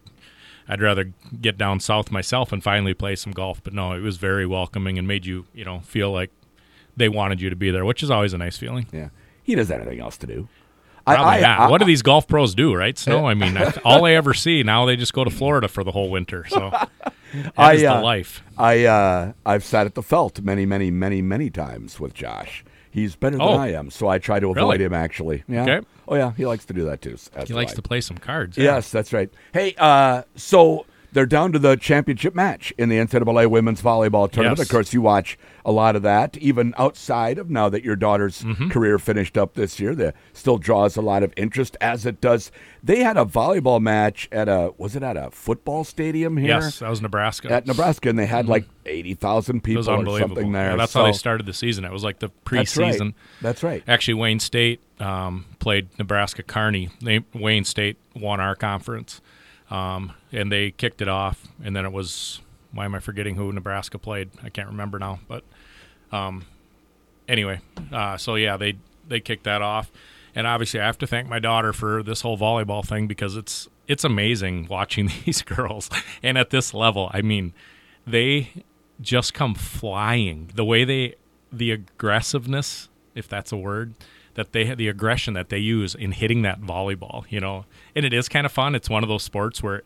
I'd 0.67 0.81
rather 0.81 1.11
get 1.41 1.57
down 1.57 1.79
south 1.79 2.11
myself 2.11 2.51
and 2.51 2.63
finally 2.63 2.93
play 2.93 3.15
some 3.15 3.33
golf. 3.33 3.63
But 3.63 3.73
no, 3.73 3.93
it 3.93 4.01
was 4.01 4.17
very 4.17 4.45
welcoming 4.45 4.99
and 4.99 5.07
made 5.07 5.25
you 5.25 5.45
you 5.53 5.63
know 5.65 5.79
feel 5.79 6.11
like 6.11 6.29
they 6.97 7.09
wanted 7.09 7.41
you 7.41 7.49
to 7.49 7.55
be 7.55 7.71
there, 7.71 7.85
which 7.85 8.03
is 8.03 8.11
always 8.11 8.33
a 8.33 8.37
nice 8.37 8.57
feeling. 8.57 8.87
Yeah. 8.91 9.09
He 9.43 9.55
doesn't 9.55 9.73
have 9.75 9.85
anything 9.87 10.01
else 10.03 10.17
to 10.17 10.27
do. 10.27 10.47
Probably 11.05 11.23
I, 11.23 11.39
not. 11.41 11.59
I, 11.61 11.69
what 11.69 11.79
do 11.79 11.85
these 11.85 12.03
golf 12.03 12.27
pros 12.27 12.53
do, 12.53 12.75
right? 12.75 12.95
Snow. 12.97 13.25
I 13.25 13.33
mean, 13.33 13.57
all 13.83 14.05
I 14.05 14.11
ever 14.11 14.33
see 14.35 14.61
now 14.61 14.85
they 14.85 14.95
just 14.95 15.13
go 15.13 15.23
to 15.23 15.31
Florida 15.31 15.67
for 15.67 15.83
the 15.83 15.91
whole 15.91 16.09
winter. 16.11 16.45
So 16.47 16.69
that 17.33 17.43
is 17.43 17.49
I, 17.57 17.75
the 17.77 17.85
uh, 17.87 18.01
life. 18.01 18.43
I 18.57 18.85
uh, 18.85 19.33
I've 19.45 19.63
sat 19.63 19.87
at 19.87 19.95
the 19.95 20.03
felt 20.03 20.41
many, 20.41 20.65
many, 20.67 20.91
many, 20.91 21.21
many 21.23 21.49
times 21.49 21.99
with 21.99 22.13
Josh. 22.13 22.63
He's 22.91 23.15
better 23.15 23.37
than 23.37 23.47
Oh. 23.47 23.53
I 23.57 23.69
am, 23.69 23.89
so 23.89 24.09
I 24.09 24.19
try 24.19 24.39
to 24.39 24.51
avoid 24.51 24.57
Really? 24.57 24.83
him. 24.83 24.93
Actually, 24.93 25.43
yeah. 25.47 25.63
Okay. 25.63 25.87
Oh 26.07 26.15
yeah, 26.15 26.33
he 26.37 26.45
likes 26.45 26.65
to 26.65 26.73
do 26.73 26.83
that 26.85 27.01
too. 27.01 27.17
He 27.47 27.53
likes 27.53 27.71
I. 27.71 27.75
to 27.75 27.81
play 27.81 28.01
some 28.01 28.17
cards. 28.17 28.57
yeah. 28.57 28.75
Yes, 28.75 28.91
that's 28.91 29.11
right. 29.11 29.29
Hey, 29.53 29.73
uh, 29.79 30.21
so 30.35 30.85
they're 31.13 31.25
down 31.25 31.51
to 31.51 31.59
the 31.59 31.75
championship 31.75 32.33
match 32.35 32.73
in 32.77 32.89
the 32.89 32.97
NCAA 32.97 33.47
women's 33.49 33.81
volleyball 33.81 34.31
tournament. 34.31 34.59
Yes. 34.59 34.67
Of 34.67 34.71
course, 34.71 34.93
you 34.93 35.01
watch 35.01 35.37
a 35.65 35.71
lot 35.71 35.95
of 35.95 36.01
that, 36.03 36.37
even 36.37 36.73
outside 36.77 37.37
of 37.37 37.49
now 37.49 37.69
that 37.69 37.83
your 37.83 37.95
daughter's 37.95 38.41
Mm-hmm. 38.41 38.69
career 38.69 38.97
finished 38.97 39.37
up 39.37 39.53
this 39.55 39.79
year. 39.79 39.93
That 39.95 40.15
still 40.33 40.57
draws 40.57 40.95
a 40.97 41.01
lot 41.01 41.21
of 41.23 41.33
interest, 41.37 41.75
as 41.81 42.05
it 42.05 42.21
does. 42.21 42.51
They 42.83 43.03
had 43.03 43.17
a 43.17 43.25
volleyball 43.25 43.79
match 43.81 44.27
at 44.31 44.47
a 44.49 44.73
was 44.77 44.95
it 44.95 45.03
at 45.03 45.17
a 45.17 45.29
football 45.31 45.83
stadium 45.83 46.37
here? 46.37 46.47
Yes, 46.59 46.79
that 46.79 46.89
was 46.89 47.01
Nebraska. 47.01 47.51
At 47.51 47.67
Nebraska, 47.67 48.09
and 48.09 48.17
they 48.17 48.25
had 48.25 48.47
like 48.47 48.65
eighty 48.85 49.13
thousand 49.13 49.61
people 49.63 49.87
or 49.89 50.19
something 50.19 50.51
there. 50.51 50.71
Yeah, 50.71 50.75
that's 50.77 50.93
how 50.93 51.03
they 51.05 51.11
started 51.13 51.45
the 51.45 51.53
season. 51.53 51.85
It 51.85 51.91
was 51.91 52.03
like 52.03 52.19
the 52.19 52.31
That's 52.49 52.75
right. 52.77 52.93
preseason. 52.95 53.13
That's 53.41 53.61
right. 53.63 53.83
Actually, 53.87 54.15
Wayne 54.15 54.39
State 54.39 54.79
um, 54.99 55.45
played 55.59 55.87
Nebraska 55.99 56.41
Kearney. 56.43 56.89
They, 57.01 57.19
Wayne 57.33 57.63
State 57.65 57.97
won 58.15 58.39
our 58.39 58.55
conference, 58.55 59.21
um, 59.71 60.13
and 60.31 60.51
they 60.51 60.71
kicked 60.71 61.01
it 61.01 61.07
off. 61.07 61.47
And 61.63 61.75
then 61.75 61.85
it 61.85 61.91
was 61.91 62.41
why 62.73 62.85
am 62.85 62.95
I 62.95 62.99
forgetting 62.99 63.35
who 63.35 63.51
Nebraska 63.51 63.97
played? 63.97 64.29
I 64.43 64.49
can't 64.49 64.67
remember 64.67 64.99
now. 64.99 65.19
But 65.27 65.43
um, 66.11 66.45
anyway, 67.27 67.61
uh, 67.91 68.17
so 68.17 68.35
yeah, 68.35 68.57
they 68.57 68.75
they 69.07 69.19
kicked 69.19 69.43
that 69.45 69.61
off. 69.61 69.91
And 70.33 70.47
obviously, 70.47 70.79
I 70.79 70.85
have 70.85 70.97
to 70.99 71.07
thank 71.07 71.27
my 71.27 71.39
daughter 71.39 71.73
for 71.73 72.03
this 72.03 72.21
whole 72.21 72.37
volleyball 72.37 72.85
thing 72.85 73.07
because 73.07 73.35
it's 73.35 73.67
it's 73.87 74.03
amazing 74.03 74.67
watching 74.69 75.09
these 75.25 75.41
girls. 75.41 75.89
And 76.23 76.37
at 76.37 76.49
this 76.49 76.73
level, 76.73 77.09
I 77.13 77.21
mean, 77.21 77.53
they 78.05 78.51
just 79.01 79.33
come 79.33 79.55
flying. 79.55 80.51
The 80.53 80.63
way 80.63 80.83
they, 80.83 81.15
the 81.51 81.71
aggressiveness, 81.71 82.89
if 83.15 83.27
that's 83.27 83.51
a 83.51 83.57
word, 83.57 83.93
that 84.35 84.53
they 84.53 84.65
had 84.65 84.77
the 84.77 84.87
aggression 84.87 85.33
that 85.33 85.49
they 85.49 85.57
use 85.57 85.95
in 85.95 86.13
hitting 86.13 86.41
that 86.43 86.61
volleyball, 86.61 87.25
you 87.29 87.39
know, 87.39 87.65
and 87.95 88.05
it 88.05 88.13
is 88.13 88.29
kind 88.29 88.45
of 88.45 88.51
fun. 88.51 88.75
It's 88.75 88.89
one 88.89 89.03
of 89.03 89.09
those 89.09 89.23
sports 89.23 89.61
where 89.61 89.83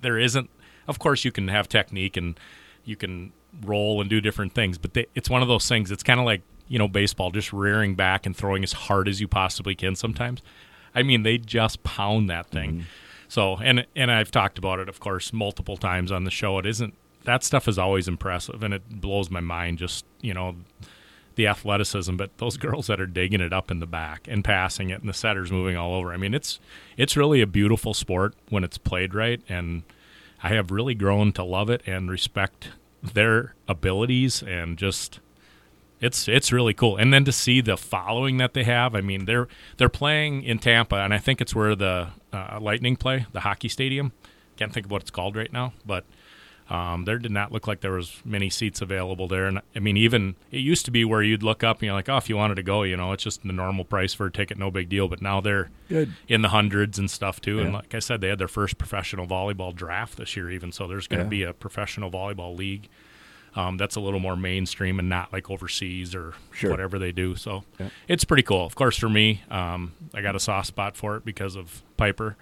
there 0.00 0.18
isn't, 0.18 0.50
of 0.86 0.98
course, 0.98 1.24
you 1.24 1.32
can 1.32 1.48
have 1.48 1.68
technique 1.68 2.16
and 2.16 2.38
you 2.84 2.96
can 2.96 3.32
roll 3.64 4.00
and 4.00 4.08
do 4.08 4.20
different 4.20 4.54
things, 4.54 4.78
but 4.78 4.94
they, 4.94 5.06
it's 5.14 5.30
one 5.30 5.42
of 5.42 5.48
those 5.48 5.68
things. 5.68 5.90
It's 5.90 6.02
kind 6.02 6.20
of 6.20 6.26
like, 6.26 6.42
you 6.68 6.78
know, 6.78 6.88
baseball, 6.88 7.30
just 7.30 7.52
rearing 7.52 7.94
back 7.94 8.26
and 8.26 8.36
throwing 8.36 8.62
as 8.62 8.72
hard 8.72 9.08
as 9.08 9.20
you 9.20 9.28
possibly 9.28 9.74
can 9.74 9.96
sometimes. 9.96 10.42
I 10.94 11.02
mean, 11.02 11.22
they 11.22 11.38
just 11.38 11.82
pound 11.82 12.30
that 12.30 12.50
thing. 12.50 12.70
Mm-hmm. 12.70 12.84
So, 13.28 13.58
and 13.58 13.86
and 13.94 14.10
I've 14.10 14.32
talked 14.32 14.58
about 14.58 14.80
it, 14.80 14.88
of 14.88 14.98
course, 14.98 15.32
multiple 15.32 15.76
times 15.76 16.10
on 16.10 16.24
the 16.24 16.32
show. 16.32 16.58
It 16.58 16.66
isn't 16.66 16.94
that 17.24 17.44
stuff 17.44 17.68
is 17.68 17.78
always 17.78 18.08
impressive, 18.08 18.62
and 18.62 18.74
it 18.74 19.00
blows 19.00 19.30
my 19.30 19.40
mind. 19.40 19.78
Just 19.78 20.04
you 20.20 20.34
know, 20.34 20.56
the 21.34 21.46
athleticism, 21.46 22.16
but 22.16 22.36
those 22.38 22.56
girls 22.56 22.86
that 22.88 23.00
are 23.00 23.06
digging 23.06 23.40
it 23.40 23.52
up 23.52 23.70
in 23.70 23.80
the 23.80 23.86
back 23.86 24.26
and 24.28 24.44
passing 24.44 24.90
it, 24.90 25.00
and 25.00 25.08
the 25.08 25.14
setters 25.14 25.50
moving 25.50 25.76
all 25.76 25.94
over. 25.94 26.12
I 26.12 26.16
mean, 26.16 26.34
it's 26.34 26.60
it's 26.96 27.16
really 27.16 27.40
a 27.40 27.46
beautiful 27.46 27.94
sport 27.94 28.34
when 28.48 28.64
it's 28.64 28.78
played 28.78 29.14
right, 29.14 29.40
and 29.48 29.82
I 30.42 30.48
have 30.50 30.70
really 30.70 30.94
grown 30.94 31.32
to 31.32 31.44
love 31.44 31.70
it 31.70 31.82
and 31.86 32.10
respect 32.10 32.70
their 33.02 33.54
abilities 33.66 34.42
and 34.42 34.76
just 34.76 35.20
it's 36.00 36.28
it's 36.28 36.50
really 36.50 36.74
cool. 36.74 36.96
And 36.96 37.12
then 37.12 37.24
to 37.24 37.32
see 37.32 37.60
the 37.60 37.76
following 37.76 38.38
that 38.38 38.54
they 38.54 38.64
have, 38.64 38.94
I 38.94 39.00
mean, 39.00 39.26
they're 39.26 39.48
they're 39.76 39.88
playing 39.88 40.42
in 40.42 40.58
Tampa, 40.58 40.96
and 40.96 41.12
I 41.12 41.18
think 41.18 41.40
it's 41.40 41.54
where 41.54 41.74
the 41.76 42.08
uh, 42.32 42.58
Lightning 42.60 42.96
play, 42.96 43.26
the 43.32 43.40
hockey 43.40 43.68
stadium. 43.68 44.12
Can't 44.56 44.72
think 44.72 44.86
of 44.86 44.92
what 44.92 45.02
it's 45.02 45.10
called 45.10 45.36
right 45.36 45.52
now, 45.52 45.72
but 45.86 46.04
Um, 46.70 47.04
there 47.04 47.18
did 47.18 47.32
not 47.32 47.50
look 47.50 47.66
like 47.66 47.80
there 47.80 47.90
was 47.92 48.22
many 48.24 48.48
seats 48.48 48.80
available 48.80 49.26
there, 49.26 49.46
and 49.46 49.60
I 49.74 49.80
mean, 49.80 49.96
even 49.96 50.36
it 50.52 50.58
used 50.60 50.84
to 50.84 50.92
be 50.92 51.04
where 51.04 51.20
you'd 51.20 51.42
look 51.42 51.64
up 51.64 51.78
and 51.78 51.82
you're 51.86 51.94
like, 51.94 52.08
oh, 52.08 52.16
if 52.16 52.28
you 52.28 52.36
wanted 52.36 52.54
to 52.54 52.62
go, 52.62 52.84
you 52.84 52.96
know, 52.96 53.10
it's 53.10 53.24
just 53.24 53.42
the 53.42 53.52
normal 53.52 53.84
price 53.84 54.14
for 54.14 54.26
a 54.26 54.30
ticket, 54.30 54.56
no 54.56 54.70
big 54.70 54.88
deal. 54.88 55.08
But 55.08 55.20
now 55.20 55.40
they're 55.40 55.68
Good. 55.88 56.12
in 56.28 56.42
the 56.42 56.50
hundreds 56.50 56.96
and 56.96 57.10
stuff 57.10 57.40
too. 57.40 57.58
And 57.58 57.72
like 57.72 57.92
I 57.92 57.98
said, 57.98 58.20
they 58.20 58.28
had 58.28 58.38
their 58.38 58.46
first 58.48 58.78
professional 58.78 59.26
volleyball 59.26 59.74
draft 59.74 60.16
this 60.16 60.36
year, 60.36 60.48
even 60.48 60.70
so. 60.70 60.86
There's 60.86 61.08
going 61.08 61.18
to 61.18 61.24
Yeah. 61.24 61.28
be 61.28 61.42
a 61.42 61.52
professional 61.52 62.08
volleyball 62.08 62.56
league 62.56 62.88
um, 63.56 63.76
that's 63.76 63.96
a 63.96 64.00
little 64.00 64.20
more 64.20 64.36
mainstream 64.36 65.00
and 65.00 65.08
not 65.08 65.32
like 65.32 65.50
overseas 65.50 66.14
or 66.14 66.34
Sure. 66.52 66.70
whatever 66.70 67.00
they 67.00 67.10
do. 67.10 67.34
So 67.34 67.64
Yeah. 67.80 67.88
it's 68.06 68.22
pretty 68.22 68.44
cool. 68.44 68.64
Of 68.64 68.76
course, 68.76 68.96
for 68.96 69.08
me, 69.08 69.42
um, 69.50 69.90
I 70.14 70.20
got 70.22 70.36
a 70.36 70.40
soft 70.40 70.68
spot 70.68 70.96
for 70.96 71.16
it 71.16 71.24
because 71.24 71.56
of 71.56 71.82
Piper, 71.96 72.36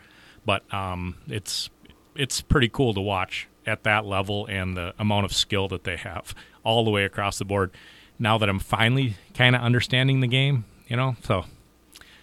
but 0.44 0.70
um, 0.73 1.14
it's 1.26 1.70
it's 2.14 2.40
pretty 2.42 2.68
cool 2.68 2.92
to 2.92 3.00
watch 3.00 3.47
at 3.69 3.85
that 3.85 4.05
level 4.07 4.47
and 4.47 4.77
the 4.77 4.95
amount 4.99 5.25
of 5.27 5.33
skill 5.33 5.69
that 5.69 5.85
they 5.85 5.97
have 5.97 6.35
all 6.65 6.85
the 6.85 6.91
way 6.91 7.05
across 7.05 7.39
the 7.39 7.45
board. 7.45 7.71
Now 8.19 8.37
that 8.39 8.49
I'm 8.49 8.59
finally 8.59 9.15
kind 9.35 9.55
of 9.55 9.63
understanding 9.63 10.19
the 10.21 10.27
game, 10.27 10.65
you 10.89 10.97
know, 10.97 11.15
so 11.23 11.45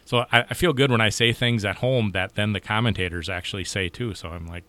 so 0.04 0.25
I, 0.32 0.42
I 0.50 0.54
feel 0.54 0.74
good 0.74 0.92
when 0.92 1.02
I 1.02 1.10
say 1.10 1.32
things 1.32 1.64
at 1.64 1.78
home 1.78 2.12
that 2.12 2.36
then 2.36 2.52
the 2.54 2.60
commentators 2.60 3.30
actually 3.30 3.64
say 3.64 3.88
too. 3.90 4.14
So 4.14 4.30
I'm 4.30 4.46
like, 4.46 4.64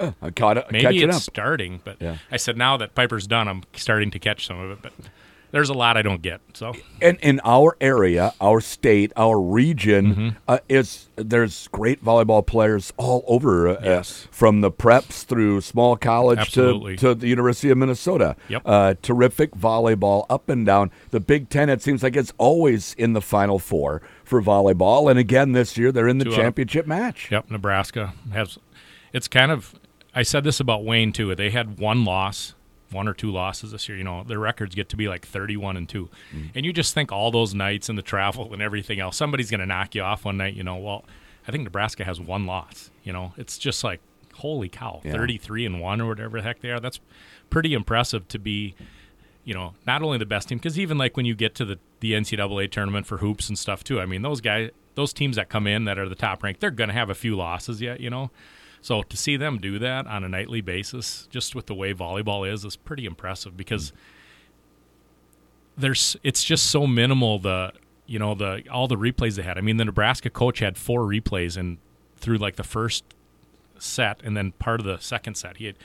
oh, 0.00 0.14
I 0.20 0.30
caught 0.30 0.58
it, 0.58 0.66
maybe 0.72 1.02
it's 1.02 1.16
up. 1.16 1.22
starting, 1.22 1.80
but 1.84 1.96
Yeah. 2.00 2.16
I 2.30 2.36
said 2.38 2.56
now 2.56 2.76
that 2.78 2.94
Piper's 2.94 3.26
done, 3.26 3.46
I'm 3.48 3.62
starting 3.74 4.10
to 4.10 4.18
catch 4.18 4.46
some 4.46 4.58
of 4.58 4.70
it. 4.72 4.78
But 4.82 4.92
there's 5.54 5.70
a 5.70 5.74
lot 5.74 5.96
I 5.96 6.02
don't 6.02 6.20
get. 6.20 6.40
So 6.52 6.74
And 7.00 7.16
in 7.22 7.40
our 7.44 7.76
area, 7.80 8.34
our 8.40 8.60
state, 8.60 9.12
our 9.16 9.40
region, 9.40 10.04
Mm-hmm. 10.14 10.28
uh, 10.48 10.58
is 10.68 11.08
there's 11.16 11.68
great 11.68 12.04
volleyball 12.04 12.44
players 12.44 12.92
all 12.96 13.24
over. 13.26 13.68
Uh, 13.68 13.76
Yes. 13.82 14.26
from 14.30 14.60
the 14.60 14.70
preps 14.70 15.24
through 15.24 15.60
small 15.60 15.96
college 15.96 16.38
to, 16.38 16.42
Absolutely. 16.42 16.96
to 16.96 17.14
the 17.14 17.28
University 17.28 17.70
of 17.70 17.78
Minnesota. 17.78 18.34
Yep. 18.48 18.62
Uh, 18.66 18.94
terrific 19.00 19.52
volleyball 19.52 20.26
up 20.28 20.48
and 20.48 20.66
down. 20.66 20.90
The 21.10 21.20
Big 21.20 21.48
Ten, 21.48 21.68
it 21.68 21.80
seems 21.82 22.02
like 22.02 22.16
it's 22.16 22.32
always 22.36 22.94
in 22.98 23.12
the 23.12 23.20
Final 23.22 23.58
Four 23.58 24.02
for 24.24 24.42
volleyball. 24.42 25.08
And 25.08 25.18
again, 25.18 25.52
this 25.52 25.76
year 25.78 25.92
they're 25.92 26.08
in 26.08 26.18
the 26.18 26.24
Two 26.26 26.32
championship 26.34 26.86
match. 26.86 27.30
Yep, 27.30 27.50
Nebraska 27.50 28.12
has. 28.32 28.58
It's 29.12 29.28
kind 29.28 29.52
of. 29.52 29.74
I 30.16 30.22
said 30.22 30.44
this 30.44 30.58
about 30.60 30.84
Wayne 30.84 31.12
too. 31.12 31.34
They 31.34 31.50
had 31.50 31.78
one 31.78 32.04
loss, 32.04 32.54
one 32.90 33.08
or 33.08 33.14
two 33.14 33.30
losses 33.30 33.72
this 33.72 33.88
year. 33.88 33.98
You 33.98 34.04
know, 34.04 34.24
their 34.24 34.38
records 34.38 34.74
get 34.74 34.88
to 34.90 34.96
be 34.96 35.08
like 35.08 35.26
thirty-one 35.26 35.76
and 35.76 35.88
two, 35.88 36.10
mm-hmm. 36.34 36.48
and 36.54 36.64
you 36.64 36.72
just 36.72 36.94
think 36.94 37.12
all 37.12 37.30
those 37.30 37.54
nights 37.54 37.88
and 37.88 37.98
the 37.98 38.02
travel 38.02 38.52
and 38.52 38.62
everything 38.62 39.00
else, 39.00 39.16
somebody's 39.16 39.50
going 39.50 39.60
to 39.60 39.66
knock 39.66 39.94
you 39.94 40.02
off 40.02 40.24
one 40.24 40.36
night. 40.36 40.54
You 40.54 40.64
know, 40.64 40.76
well, 40.76 41.04
I 41.46 41.52
think 41.52 41.64
Nebraska 41.64 42.04
has 42.04 42.20
one 42.20 42.46
loss. 42.46 42.90
You 43.02 43.12
know, 43.12 43.32
it's 43.36 43.58
just 43.58 43.84
like 43.84 44.00
holy 44.34 44.68
cow, 44.68 45.00
Yeah. 45.04 45.12
thirty-three 45.12 45.64
and 45.66 45.80
one 45.80 46.00
or 46.00 46.08
whatever 46.08 46.38
the 46.38 46.42
heck 46.42 46.60
they 46.60 46.70
are. 46.70 46.80
That's 46.80 47.00
pretty 47.50 47.74
impressive 47.74 48.26
to 48.28 48.38
be 48.38 48.74
you 49.44 49.52
know, 49.54 49.74
not 49.86 50.02
only 50.02 50.18
the 50.18 50.26
best 50.26 50.48
team, 50.48 50.58
because 50.58 50.78
even 50.78 50.98
like 50.98 51.16
when 51.16 51.26
you 51.26 51.34
get 51.34 51.54
to 51.56 51.64
the, 51.64 51.78
the 52.00 52.12
NCAA 52.12 52.70
tournament 52.70 53.06
for 53.06 53.18
hoops 53.18 53.48
and 53.48 53.58
stuff 53.58 53.84
too, 53.84 54.00
I 54.00 54.06
mean, 54.06 54.22
those 54.22 54.40
guys, 54.40 54.70
those 54.94 55.12
teams 55.12 55.36
that 55.36 55.48
come 55.48 55.66
in 55.66 55.84
that 55.84 55.98
are 55.98 56.08
the 56.08 56.14
top 56.14 56.42
ranked, 56.42 56.60
they're 56.60 56.70
going 56.70 56.88
to 56.88 56.94
have 56.94 57.10
a 57.10 57.14
few 57.14 57.36
losses 57.36 57.80
yet, 57.80 58.00
you 58.00 58.08
know. 58.10 58.30
So 58.84 59.02
to 59.02 59.16
see 59.16 59.38
them 59.38 59.56
do 59.56 59.78
that 59.78 60.06
on 60.06 60.24
a 60.24 60.28
nightly 60.28 60.60
basis, 60.60 61.26
just 61.30 61.54
with 61.54 61.64
the 61.64 61.74
way 61.74 61.94
volleyball 61.94 62.46
is, 62.46 62.66
is 62.66 62.76
pretty 62.76 63.06
impressive 63.06 63.56
because 63.56 63.94
there's 65.74 66.18
it's 66.22 66.44
just 66.44 66.66
so 66.66 66.86
minimal 66.86 67.38
the 67.38 67.72
you 68.04 68.18
know 68.18 68.34
the 68.34 68.62
all 68.70 68.86
the 68.86 68.98
replays 68.98 69.36
they 69.36 69.42
had. 69.42 69.56
I 69.56 69.62
mean, 69.62 69.78
the 69.78 69.86
Nebraska 69.86 70.28
coach 70.28 70.58
had 70.58 70.76
four 70.76 71.00
replays 71.00 71.56
and 71.56 71.78
through 72.18 72.36
like 72.36 72.56
the 72.56 72.62
first 72.62 73.04
set 73.78 74.20
and 74.22 74.36
then 74.36 74.52
part 74.52 74.80
of 74.80 74.86
the 74.86 74.98
second 74.98 75.36
set, 75.36 75.56
he 75.56 75.64
had 75.64 75.76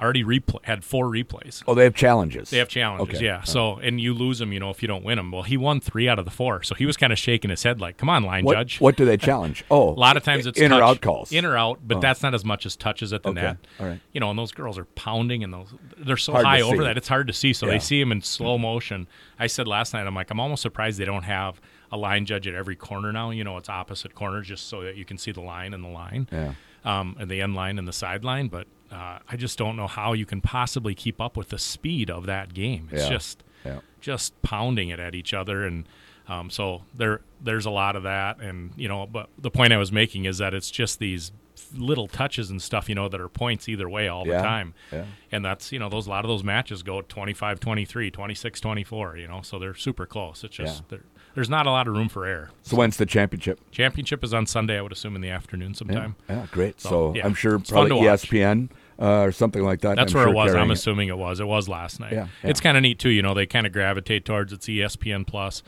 already 0.00 0.24
repl- 0.24 0.64
had 0.64 0.84
four 0.84 1.06
replays. 1.06 1.62
Oh, 1.68 1.74
they 1.74 1.84
have 1.84 1.94
challenges. 1.94 2.50
They 2.50 2.58
have 2.58 2.68
challenges, 2.68 3.16
Okay. 3.16 3.24
yeah. 3.24 3.42
So 3.42 3.76
and 3.76 4.00
you 4.00 4.12
lose 4.12 4.38
them, 4.40 4.52
you 4.52 4.58
know, 4.60 4.70
if 4.70 4.82
you 4.82 4.88
don't 4.88 5.04
win 5.04 5.16
them. 5.16 5.30
Well, 5.30 5.42
he 5.44 5.56
won 5.56 5.80
three 5.80 6.08
out 6.08 6.18
of 6.18 6.24
the 6.24 6.30
four, 6.30 6.62
so 6.62 6.74
he 6.74 6.84
was 6.86 6.96
kind 6.96 7.12
of 7.12 7.18
shaking 7.18 7.50
his 7.50 7.62
head, 7.62 7.80
like, 7.80 7.96
"Come 7.96 8.08
on, 8.10 8.24
line 8.24 8.44
What, 8.44 8.54
judge." 8.54 8.80
what 8.80 8.96
do 8.96 9.04
they 9.04 9.16
challenge? 9.16 9.64
Oh, 9.70 9.90
A 9.90 9.94
lot 9.94 10.16
of 10.16 10.24
times 10.24 10.46
it's 10.46 10.58
in 10.60 10.72
or 10.72 10.82
out 10.82 11.00
calls. 11.00 11.32
in 11.32 11.44
or 11.44 11.56
out, 11.56 11.78
but 11.86 11.98
Oh. 11.98 12.00
that's 12.00 12.22
not 12.22 12.34
as 12.34 12.44
much 12.44 12.66
as 12.66 12.74
touches 12.76 13.12
at 13.12 13.22
the 13.22 13.28
Okay. 13.30 13.40
net. 13.42 13.56
All 13.78 13.86
right. 13.86 14.00
You 14.12 14.20
know, 14.20 14.30
and 14.30 14.38
those 14.38 14.52
girls 14.52 14.78
are 14.78 14.84
pounding, 14.96 15.44
and 15.44 15.52
those 15.52 15.72
they're 15.96 16.16
so 16.16 16.32
Hard 16.32 16.46
high 16.46 16.60
over 16.60 16.78
see. 16.78 16.84
that 16.84 16.96
it's 16.96 17.08
hard 17.08 17.26
to 17.28 17.32
see. 17.32 17.52
So 17.52 17.66
Yeah. 17.66 17.72
they 17.74 17.78
see 17.78 18.00
them 18.00 18.10
in 18.12 18.20
slow 18.22 18.58
motion. 18.58 19.06
I 19.38 19.46
said 19.46 19.66
last 19.68 19.94
night, 19.94 20.06
I'm 20.06 20.14
like, 20.14 20.30
I'm 20.30 20.40
almost 20.40 20.62
surprised 20.62 20.98
they 20.98 21.04
don't 21.04 21.22
have 21.24 21.60
a 21.92 21.96
line 21.96 22.24
judge 22.26 22.48
at 22.48 22.54
every 22.54 22.74
corner 22.74 23.12
now. 23.12 23.30
You 23.30 23.44
know, 23.44 23.56
it's 23.56 23.68
opposite 23.68 24.14
corners 24.16 24.48
just 24.48 24.68
so 24.68 24.82
that 24.82 24.96
you 24.96 25.04
can 25.04 25.18
see 25.18 25.30
the 25.30 25.40
line 25.40 25.72
and 25.72 25.84
the 25.84 25.88
line 25.88 26.26
Yeah. 26.32 26.54
um, 26.84 27.16
and 27.20 27.30
the 27.30 27.40
end 27.40 27.54
line 27.54 27.78
and 27.78 27.86
the 27.86 27.92
sideline. 27.92 28.48
But 28.48 28.66
uh, 28.94 29.18
I 29.28 29.36
just 29.36 29.58
don't 29.58 29.76
know 29.76 29.86
how 29.88 30.12
you 30.12 30.24
can 30.26 30.40
possibly 30.40 30.94
keep 30.94 31.20
up 31.20 31.36
with 31.36 31.48
the 31.48 31.58
speed 31.58 32.10
of 32.10 32.26
that 32.26 32.54
game. 32.54 32.88
It's 32.92 33.02
Yeah. 33.04 33.08
just 33.10 33.42
Yeah. 33.64 33.78
just 34.00 34.40
pounding 34.42 34.90
it 34.90 35.00
at 35.00 35.14
each 35.14 35.34
other, 35.34 35.64
and 35.66 35.86
um, 36.28 36.48
so 36.50 36.82
there 36.94 37.20
there's 37.42 37.66
a 37.66 37.70
lot 37.70 37.96
of 37.96 38.02
that. 38.04 38.40
And 38.40 38.70
you 38.76 38.88
know, 38.88 39.06
but 39.06 39.28
the 39.38 39.50
point 39.50 39.72
I 39.72 39.76
was 39.78 39.90
making 39.92 40.24
is 40.26 40.38
that 40.38 40.54
it's 40.54 40.70
just 40.70 40.98
these 40.98 41.32
little 41.76 42.08
touches 42.08 42.50
and 42.50 42.60
stuff, 42.60 42.88
you 42.88 42.94
know, 42.94 43.08
that 43.08 43.20
are 43.20 43.28
points 43.28 43.68
either 43.68 43.88
way 43.88 44.06
all 44.08 44.26
Yeah. 44.26 44.36
the 44.38 44.42
time. 44.42 44.74
Yeah. 44.92 45.04
And 45.32 45.44
that's, 45.44 45.70
you 45.72 45.78
know, 45.78 45.88
those 45.88 46.06
a 46.06 46.10
lot 46.10 46.24
of 46.24 46.28
those 46.28 46.42
matches 46.44 46.82
go 46.82 47.00
25 47.02 47.58
23, 47.60 48.10
26 48.10 48.60
24, 48.60 49.16
you 49.16 49.28
know, 49.28 49.40
so 49.42 49.58
they're 49.58 49.74
super 49.74 50.04
close. 50.06 50.42
It's 50.44 50.56
just, 50.56 50.82
Yeah. 50.90 50.98
there's 51.34 51.48
not 51.50 51.66
a 51.66 51.70
lot 51.70 51.86
of 51.88 51.94
room 51.94 52.08
for 52.08 52.26
error. 52.26 52.50
So 52.62 52.76
when's 52.76 52.96
the 52.96 53.06
championship? 53.06 53.60
Championship 53.70 54.22
is 54.24 54.34
on 54.34 54.46
Sunday, 54.46 54.78
I 54.78 54.82
would 54.82 54.92
assume, 54.92 55.14
in 55.16 55.20
the 55.22 55.30
afternoon 55.30 55.74
sometime. 55.74 56.16
yeah, 56.28 56.46
great. 56.50 56.80
So, 56.80 56.88
So, 56.88 57.14
yeah, 57.14 57.24
I'm 57.24 57.34
sure 57.34 57.58
probably 57.60 57.90
ESPN. 58.00 58.62
watch. 58.62 58.70
Uh, 58.98 59.22
or 59.22 59.32
something 59.32 59.62
like 59.62 59.80
that. 59.80 59.96
That's 59.96 60.12
I'm 60.12 60.16
where 60.16 60.26
sure 60.26 60.32
it 60.32 60.36
was. 60.36 60.54
I'm 60.54 60.70
assuming 60.70 61.08
it 61.08 61.18
was. 61.18 61.40
It 61.40 61.46
was 61.46 61.68
last 61.68 61.98
night. 61.98 62.12
Yeah, 62.12 62.28
It's 62.42 62.60
kind 62.60 62.76
of 62.76 62.82
neat 62.82 62.98
too. 62.98 63.08
You 63.08 63.22
know, 63.22 63.34
they 63.34 63.46
kind 63.46 63.66
of 63.66 63.72
gravitate 63.72 64.24
towards 64.24 64.52
it's 64.52 64.66
ESPN 64.66 65.26
Plus. 65.26 65.62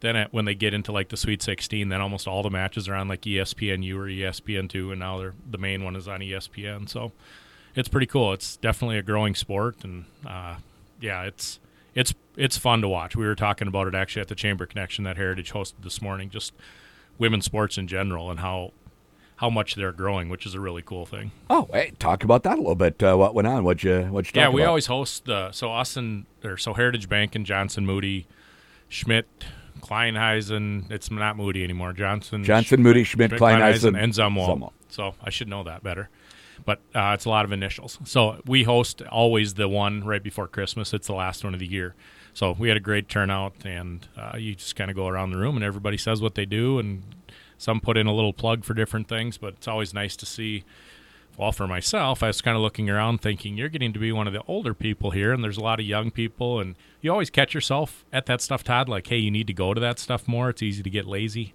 Then 0.00 0.16
it, 0.16 0.28
when 0.32 0.46
they 0.46 0.56
get 0.56 0.74
into 0.74 0.90
like 0.90 1.10
the 1.10 1.16
Sweet 1.16 1.42
16, 1.42 1.88
then 1.88 2.00
almost 2.00 2.26
all 2.26 2.42
the 2.42 2.50
matches 2.50 2.88
are 2.88 2.94
on 2.94 3.06
like 3.06 3.20
ESPN 3.20 3.84
U 3.84 4.00
or 4.00 4.06
ESPN 4.06 4.68
two, 4.68 4.90
and 4.90 4.98
now 4.98 5.18
they're 5.18 5.34
the 5.48 5.58
main 5.58 5.84
one 5.84 5.94
is 5.94 6.08
on 6.08 6.18
ESPN. 6.20 6.88
So 6.88 7.12
it's 7.76 7.88
pretty 7.88 8.06
cool. 8.06 8.32
It's 8.32 8.56
definitely 8.56 8.98
a 8.98 9.02
growing 9.02 9.36
sport, 9.36 9.84
and 9.84 10.06
uh, 10.26 10.56
yeah, 11.00 11.22
it's 11.22 11.60
it's 11.94 12.14
it's 12.36 12.56
fun 12.56 12.80
to 12.80 12.88
watch. 12.88 13.14
We 13.14 13.26
were 13.26 13.36
talking 13.36 13.68
about 13.68 13.86
it 13.86 13.94
actually 13.94 14.22
at 14.22 14.28
the 14.28 14.34
Chamber 14.34 14.66
Connection 14.66 15.04
that 15.04 15.16
Heritage 15.16 15.52
hosted 15.52 15.82
this 15.84 16.02
morning, 16.02 16.30
just 16.30 16.52
women's 17.18 17.44
sports 17.44 17.78
in 17.78 17.86
general 17.86 18.30
and 18.30 18.40
how 18.40 18.72
how 19.42 19.50
much 19.50 19.74
they're 19.74 19.90
growing, 19.90 20.28
which 20.28 20.46
is 20.46 20.54
a 20.54 20.60
really 20.60 20.82
cool 20.82 21.04
thing. 21.04 21.32
Oh, 21.50 21.68
hey, 21.72 21.90
talk 21.98 22.22
about 22.22 22.44
that 22.44 22.54
a 22.54 22.60
little 22.60 22.76
bit. 22.76 23.02
Uh, 23.02 23.16
what 23.16 23.34
went 23.34 23.48
on? 23.48 23.64
What 23.64 23.82
you 23.82 24.02
what 24.02 24.24
you 24.32 24.40
Yeah, 24.40 24.48
we 24.48 24.62
about? 24.62 24.68
always 24.68 24.86
host 24.86 25.24
the 25.24 25.50
so 25.50 25.68
Austin 25.68 26.26
or 26.44 26.56
so 26.56 26.74
Heritage 26.74 27.08
Bank 27.08 27.34
and 27.34 27.44
Johnson 27.44 27.84
Moody, 27.84 28.28
Schmidt, 28.88 29.26
Kleinheisen. 29.80 30.88
It's 30.92 31.10
not 31.10 31.36
Moody 31.36 31.64
anymore. 31.64 31.92
Johnson, 31.92 32.44
Johnson, 32.44 32.84
Moody, 32.84 33.02
Schmidt, 33.02 33.32
Kleinheisen, 33.32 34.00
and 34.00 34.12
Zumwalt. 34.12 34.46
Zumwalt. 34.58 34.72
So 34.88 35.14
I 35.20 35.30
should 35.30 35.48
know 35.48 35.64
that 35.64 35.82
better. 35.82 36.08
But 36.64 36.78
uh, 36.94 37.10
it's 37.14 37.24
a 37.24 37.28
lot 37.28 37.44
of 37.44 37.50
initials. 37.50 37.98
So 38.04 38.40
we 38.46 38.62
host 38.62 39.02
always 39.02 39.54
the 39.54 39.68
one 39.68 40.04
right 40.04 40.22
before 40.22 40.46
Christmas. 40.46 40.94
It's 40.94 41.08
the 41.08 41.14
last 41.14 41.42
one 41.42 41.52
of 41.52 41.58
the 41.58 41.66
year. 41.66 41.96
So 42.32 42.54
we 42.56 42.68
had 42.68 42.76
a 42.76 42.80
great 42.80 43.08
turnout, 43.08 43.54
and 43.64 44.06
uh, 44.16 44.36
you 44.38 44.54
just 44.54 44.76
kind 44.76 44.88
of 44.88 44.96
go 44.96 45.08
around 45.08 45.30
the 45.32 45.36
room, 45.38 45.56
and 45.56 45.64
everybody 45.64 45.96
says 45.96 46.22
what 46.22 46.36
they 46.36 46.46
do, 46.46 46.78
and 46.78 47.02
some 47.62 47.80
put 47.80 47.96
in 47.96 48.06
a 48.06 48.14
little 48.14 48.32
plug 48.32 48.64
for 48.64 48.74
different 48.74 49.08
things. 49.08 49.38
But 49.38 49.54
it's 49.54 49.68
always 49.68 49.94
nice 49.94 50.16
to 50.16 50.26
see 50.26 50.64
well, 51.36 51.52
for 51.52 51.66
myself, 51.66 52.22
I 52.22 52.26
was 52.26 52.42
kind 52.42 52.56
of 52.56 52.62
looking 52.62 52.90
around 52.90 53.22
thinking, 53.22 53.56
you're 53.56 53.68
getting 53.68 53.92
to 53.94 53.98
be 53.98 54.12
one 54.12 54.26
of 54.26 54.32
the 54.32 54.42
older 54.46 54.74
people 54.74 55.12
here, 55.12 55.32
and 55.32 55.42
there's 55.42 55.56
a 55.56 55.62
lot 55.62 55.80
of 55.80 55.86
young 55.86 56.10
people, 56.10 56.60
and 56.60 56.76
you 57.00 57.10
always 57.10 57.30
catch 57.30 57.54
yourself 57.54 58.04
at 58.12 58.26
that 58.26 58.40
stuff, 58.40 58.62
Todd, 58.62 58.88
like, 58.88 59.06
hey, 59.06 59.16
you 59.16 59.30
need 59.30 59.46
to 59.46 59.54
go 59.54 59.72
to 59.72 59.80
that 59.80 59.98
stuff 59.98 60.28
more. 60.28 60.50
It's 60.50 60.62
easy 60.62 60.82
to 60.82 60.90
get 60.90 61.06
lazy. 61.06 61.54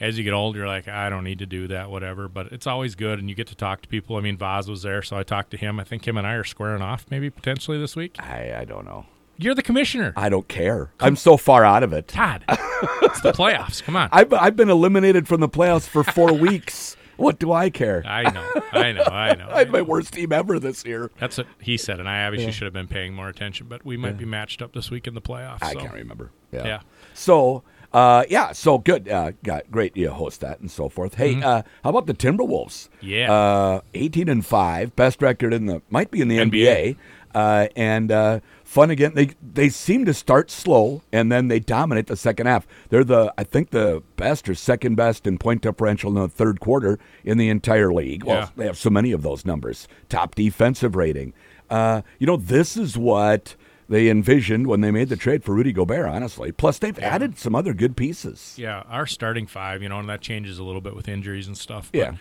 As 0.00 0.18
you 0.18 0.24
get 0.24 0.32
older, 0.32 0.60
you're 0.60 0.68
like, 0.68 0.88
I 0.88 1.08
don't 1.08 1.24
need 1.24 1.38
to 1.38 1.46
do 1.46 1.68
that, 1.68 1.88
whatever. 1.88 2.28
But 2.28 2.52
it's 2.52 2.66
always 2.66 2.94
good, 2.94 3.18
and 3.18 3.28
you 3.28 3.34
get 3.34 3.46
to 3.46 3.54
talk 3.54 3.80
to 3.82 3.88
people. 3.88 4.16
I 4.16 4.20
mean, 4.20 4.36
Vaz 4.36 4.68
was 4.68 4.82
there, 4.82 5.02
so 5.02 5.16
I 5.16 5.22
talked 5.22 5.52
to 5.52 5.56
him. 5.56 5.80
I 5.80 5.84
think 5.84 6.06
him 6.06 6.18
and 6.18 6.26
I 6.26 6.34
are 6.34 6.44
squaring 6.44 6.82
off 6.82 7.06
maybe 7.10 7.30
potentially 7.30 7.78
this 7.78 7.96
week. 7.96 8.16
I, 8.18 8.54
I 8.58 8.64
don't 8.64 8.84
know. 8.84 9.06
You're 9.36 9.54
the 9.54 9.62
commissioner. 9.62 10.12
I 10.16 10.28
don't 10.28 10.48
care. 10.48 10.90
I'm 11.00 11.16
so 11.16 11.36
far 11.36 11.64
out 11.64 11.82
of 11.82 11.92
it. 11.92 12.08
Todd, 12.08 12.44
it's 12.48 13.20
the 13.20 13.32
playoffs. 13.32 13.82
Come 13.82 13.96
on. 13.96 14.08
I've 14.12 14.32
I've 14.32 14.56
been 14.56 14.70
eliminated 14.70 15.26
from 15.26 15.40
the 15.40 15.48
playoffs 15.48 15.88
for 15.88 16.04
four 16.04 16.32
weeks. 16.38 16.96
What 17.16 17.38
do 17.38 17.52
I 17.52 17.70
care? 17.70 18.02
I 18.04 18.28
know, 18.28 18.62
I 18.72 18.92
know, 18.92 19.04
I 19.04 19.34
know. 19.36 19.48
I 19.52 19.58
had 19.58 19.70
my 19.70 19.82
worst 19.82 20.14
team 20.14 20.32
ever 20.32 20.58
this 20.58 20.84
year. 20.84 21.12
That's 21.20 21.38
what 21.38 21.46
he 21.60 21.76
said, 21.76 22.00
and 22.00 22.08
I 22.08 22.26
obviously 22.26 22.50
should 22.50 22.64
have 22.64 22.72
been 22.72 22.88
paying 22.88 23.14
more 23.14 23.28
attention, 23.28 23.68
but 23.68 23.84
we 23.84 23.96
might 23.96 24.18
be 24.18 24.24
matched 24.24 24.60
up 24.60 24.72
this 24.72 24.90
week 24.90 25.06
in 25.06 25.14
the 25.14 25.20
playoffs. 25.20 25.62
I 25.62 25.74
so. 25.74 25.78
can't 25.78 25.94
remember. 25.94 26.32
Yeah. 26.50 26.66
yeah. 26.66 26.80
So, 27.14 27.62
uh, 27.92 28.24
yeah, 28.28 28.50
so 28.50 28.78
good. 28.78 29.08
Uh, 29.08 29.30
got 29.44 29.70
great. 29.70 29.96
You 29.96 30.10
host 30.10 30.40
that 30.40 30.58
and 30.58 30.68
so 30.68 30.88
forth. 30.88 31.14
Hey, 31.14 31.40
uh, 31.40 31.62
how 31.84 31.90
about 31.90 32.06
the 32.06 32.14
Timberwolves? 32.14 32.88
Mm-hmm. 32.88 33.06
Yeah. 33.06 33.32
Uh, 33.32 33.80
18 33.94 34.28
and 34.28 34.44
5, 34.44 34.96
best 34.96 35.22
record 35.22 35.54
in 35.54 35.66
the, 35.66 35.82
might 35.90 36.10
be 36.10 36.20
in 36.20 36.26
the 36.26 36.38
NBA. 36.38 36.96
NBA. 36.96 36.96
Uh, 37.34 37.68
and 37.76 38.12
uh, 38.12 38.40
fun 38.64 38.90
again. 38.90 39.12
They 39.14 39.30
they 39.40 39.68
seem 39.68 40.04
to 40.06 40.14
start 40.14 40.50
slow 40.50 41.02
and 41.12 41.30
then 41.30 41.48
they 41.48 41.60
dominate 41.60 42.06
the 42.08 42.16
second 42.16 42.46
half. 42.46 42.66
They're 42.88 43.04
the 43.04 43.32
I 43.38 43.44
think 43.44 43.70
the 43.70 44.02
best 44.16 44.48
or 44.48 44.54
second 44.54 44.96
best 44.96 45.26
in 45.26 45.38
point 45.38 45.62
differential 45.62 46.08
in 46.10 46.20
the 46.20 46.28
third 46.28 46.58
quarter 46.60 46.98
in 47.24 47.38
the 47.38 47.48
entire 47.48 47.92
league. 47.92 48.24
Well, 48.24 48.36
Yeah. 48.36 48.48
they 48.56 48.66
have 48.66 48.78
so 48.78 48.90
many 48.90 49.12
of 49.12 49.22
those 49.22 49.44
numbers. 49.44 49.86
Top 50.08 50.34
defensive 50.34 50.96
rating. 50.96 51.32
Uh, 51.70 52.02
you 52.18 52.26
know, 52.26 52.36
this 52.36 52.76
is 52.76 52.98
what 52.98 53.54
they 53.88 54.08
envisioned 54.08 54.66
when 54.66 54.80
they 54.80 54.90
made 54.90 55.08
the 55.10 55.16
trade 55.16 55.44
for 55.44 55.54
Rudy 55.54 55.72
Gobert. 55.72 56.06
Honestly, 56.06 56.50
plus 56.52 56.78
they've 56.78 56.98
added 56.98 57.38
some 57.38 57.54
other 57.54 57.74
good 57.74 57.96
pieces. 57.96 58.54
Yeah, 58.58 58.82
our 58.88 59.06
starting 59.06 59.46
five, 59.46 59.82
you 59.82 59.88
know, 59.90 59.98
and 59.98 60.08
that 60.08 60.20
changes 60.22 60.58
a 60.58 60.64
little 60.64 60.80
bit 60.80 60.96
with 60.96 61.06
injuries 61.08 61.46
and 61.46 61.56
stuff. 61.56 61.90
Yeah. 61.92 62.14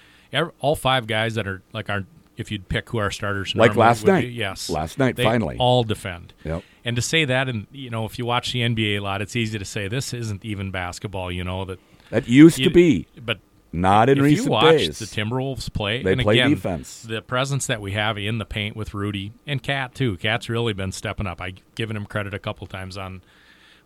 all 0.60 0.76
five 0.76 1.08
guys 1.08 1.36
that 1.36 1.48
are 1.48 1.62
like 1.74 1.90
our, 1.90 2.06
if 2.38 2.52
you'd 2.52 2.68
pick 2.70 2.90
who 2.90 2.98
our 2.98 3.12
starters, 3.12 3.54
are. 3.56 3.60
Like 3.60 3.76
last 3.76 4.06
night. 4.06 4.22
be, 4.22 4.28
yes, 4.34 4.70
Last 4.70 4.98
night, 4.98 5.16
they 5.16 5.24
finally. 5.24 5.56
all 5.60 5.84
defend. 5.84 6.34
Yep. 6.44 6.64
And 6.86 6.96
to 6.96 7.02
say 7.02 7.26
that, 7.26 7.48
and 7.50 7.68
you 7.72 7.90
know, 7.90 8.06
if 8.06 8.18
you 8.20 8.26
watch 8.26 8.52
the 8.54 8.62
NBA 8.62 8.98
a 8.98 9.00
lot, 9.00 9.22
it's 9.22 9.36
easy 9.36 9.58
to 9.60 9.66
say 9.66 9.88
this 9.88 10.14
isn't 10.14 10.44
even 10.44 10.72
basketball. 10.72 11.32
You 11.32 11.44
know 11.44 11.66
that, 11.66 11.80
That 12.10 12.28
used 12.28 12.60
you- 12.60 12.66
to 12.66 12.74
be 12.74 13.08
but 13.24 13.40
not 13.72 14.08
in 14.10 14.18
if 14.20 14.24
recent 14.24 14.46
you 14.46 14.52
watch 14.52 14.78
days. 14.78 15.00
the 15.00 15.06
Timberwolves 15.06 15.72
play, 15.74 16.04
They 16.04 16.12
and 16.14 16.22
play 16.22 16.36
again, 16.40 16.52
defense. 16.52 17.02
the 17.04 17.22
presence 17.24 17.66
that 17.68 17.82
we 17.82 17.94
have 17.94 18.18
in 18.20 18.38
the 18.38 18.46
paint 18.46 18.76
with 18.76 18.94
Rudy 18.94 19.32
and 19.48 19.64
KAT 19.64 19.96
too. 19.96 20.18
KAT's 20.18 20.48
really 20.50 20.74
been 20.74 20.92
stepping 20.92 21.26
up. 21.26 21.42
I've 21.42 21.56
given 21.76 21.96
him 21.98 22.06
credit 22.06 22.34
a 22.36 22.40
couple 22.40 22.68
times 22.68 22.98
on 22.98 23.22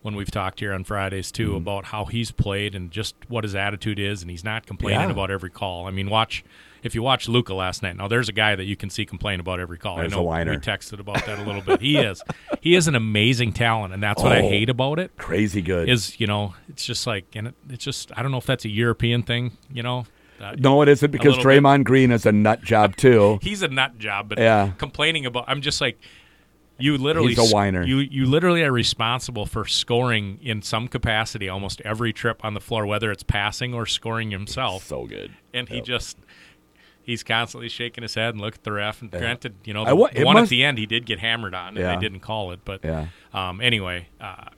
when 0.01 0.16
we've 0.16 0.30
talked 0.32 0.60
here 0.60 0.74
on 0.74 0.84
Fridays 0.84 1.32
too 1.32 1.48
Mm-hmm. 1.50 1.56
about 1.58 1.86
how 1.86 2.04
he's 2.06 2.32
played 2.32 2.75
and 2.75 2.92
just 2.92 3.16
what 3.30 3.44
his 3.46 3.56
attitude 3.56 3.98
is, 4.00 4.22
and 4.22 4.30
he's 4.30 4.44
not 4.44 4.66
complaining 4.66 5.01
Yeah. 5.08 5.12
about 5.12 5.32
every 5.32 5.50
call. 5.50 5.88
I 5.88 5.92
mean, 5.92 6.10
watch 6.10 6.44
if 6.88 6.96
you 6.96 7.03
watch 7.03 7.27
Luka 7.29 7.53
last 7.53 7.84
night. 7.84 7.96
Now 7.96 8.08
there's 8.08 8.27
a 8.29 8.34
guy 8.34 8.56
that 8.56 8.63
you 8.65 8.75
can 8.75 8.89
see 8.89 9.06
complain 9.06 9.39
about 9.39 9.60
every 9.60 9.77
call. 9.77 9.98
There's 9.98 10.12
I 10.13 10.15
know 10.15 10.22
a 10.22 10.25
whiner. 10.25 10.51
we 10.51 10.58
texted 10.58 11.00
about 11.00 11.24
that 11.27 11.38
a 11.38 11.44
little 11.44 11.62
bit. 11.62 11.79
He 11.82 11.98
is 11.98 12.24
he 12.62 12.74
is 12.74 12.88
an 12.88 12.96
amazing 12.96 13.53
talent, 13.53 13.94
and 13.94 14.01
that's 14.01 14.24
what 14.24 14.32
I 14.32 14.39
Oh. 14.39 14.50
hate 14.50 14.70
about 14.70 14.98
it 14.98 15.15
Crazy 15.17 15.62
good. 15.62 15.88
is 15.88 16.20
you 16.20 16.25
know 16.25 16.56
it's 16.70 16.84
just 16.86 17.06
like 17.06 17.25
and 17.36 17.50
it, 17.50 17.53
it's 17.70 17.84
just 17.86 18.12
I 18.17 18.24
don't 18.24 18.32
know 18.32 18.38
if 18.39 18.46
that's 18.48 18.65
a 18.65 18.70
European 18.70 19.22
thing, 19.22 19.56
you 19.72 19.84
know. 19.84 20.08
Uh, 20.39 20.56
no, 20.60 20.82
it 20.84 20.88
isn't 20.89 21.12
because 21.12 21.36
little 21.38 21.51
bit. 21.51 21.63
Draymond 21.63 21.84
Green 21.84 22.12
is 22.12 22.25
a 22.25 22.32
nut 22.32 22.63
job 22.63 22.96
too. 22.96 23.39
he's 23.44 23.62
a 23.62 23.67
nut 23.67 23.98
job, 24.00 24.29
but 24.29 24.38
Yeah. 24.39 24.72
complaining 24.77 25.25
about 25.25 25.46
I'm 25.48 25.62
just 25.62 25.82
like 25.82 26.00
you 26.79 26.96
literally 26.96 27.29
He's 27.34 27.51
a 27.51 27.56
whiner. 27.56 27.84
You 27.84 27.98
you 27.98 28.27
literally 28.27 28.62
are 28.63 28.72
responsible 28.72 29.48
for 29.48 29.65
scoring 29.65 30.38
in 30.44 30.62
some 30.62 30.88
capacity 30.88 31.50
almost 31.50 31.82
every 31.82 32.13
trip 32.13 32.46
on 32.46 32.53
the 32.53 32.60
floor, 32.62 32.86
whether 32.86 33.12
it's 33.12 33.24
passing 33.24 33.74
or 33.74 33.88
scoring 33.88 34.29
himself. 34.29 34.86
so 34.86 35.08
good. 35.08 35.32
and 35.56 35.70
he 35.70 35.82
just 35.82 36.17
he's 37.08 37.24
constantly 37.24 37.70
shaking 37.70 38.04
his 38.04 38.14
head 38.14 38.36
and 38.36 38.42
look 38.42 38.54
at 38.54 38.64
the 38.64 38.72
ref. 38.72 39.02
And 39.02 39.10
granted, 39.10 39.56
you 39.64 39.74
know 39.74 39.84
the, 39.84 40.10
the 40.14 40.24
one 40.24 40.36
must- 40.36 40.44
at 40.44 40.50
the 40.50 40.64
end 40.64 40.78
he 40.78 40.86
did 40.86 41.08
get 41.08 41.18
hammered 41.18 41.56
on, 41.56 41.70
and 41.70 41.78
Yeah. 41.78 41.96
they 41.96 42.02
didn't 42.02 42.20
call 42.20 42.52
it. 42.52 42.60
But 42.64 42.82
Yeah. 42.86 43.08
um, 43.34 43.60
anyway. 43.62 44.10
Uh, 44.22 44.50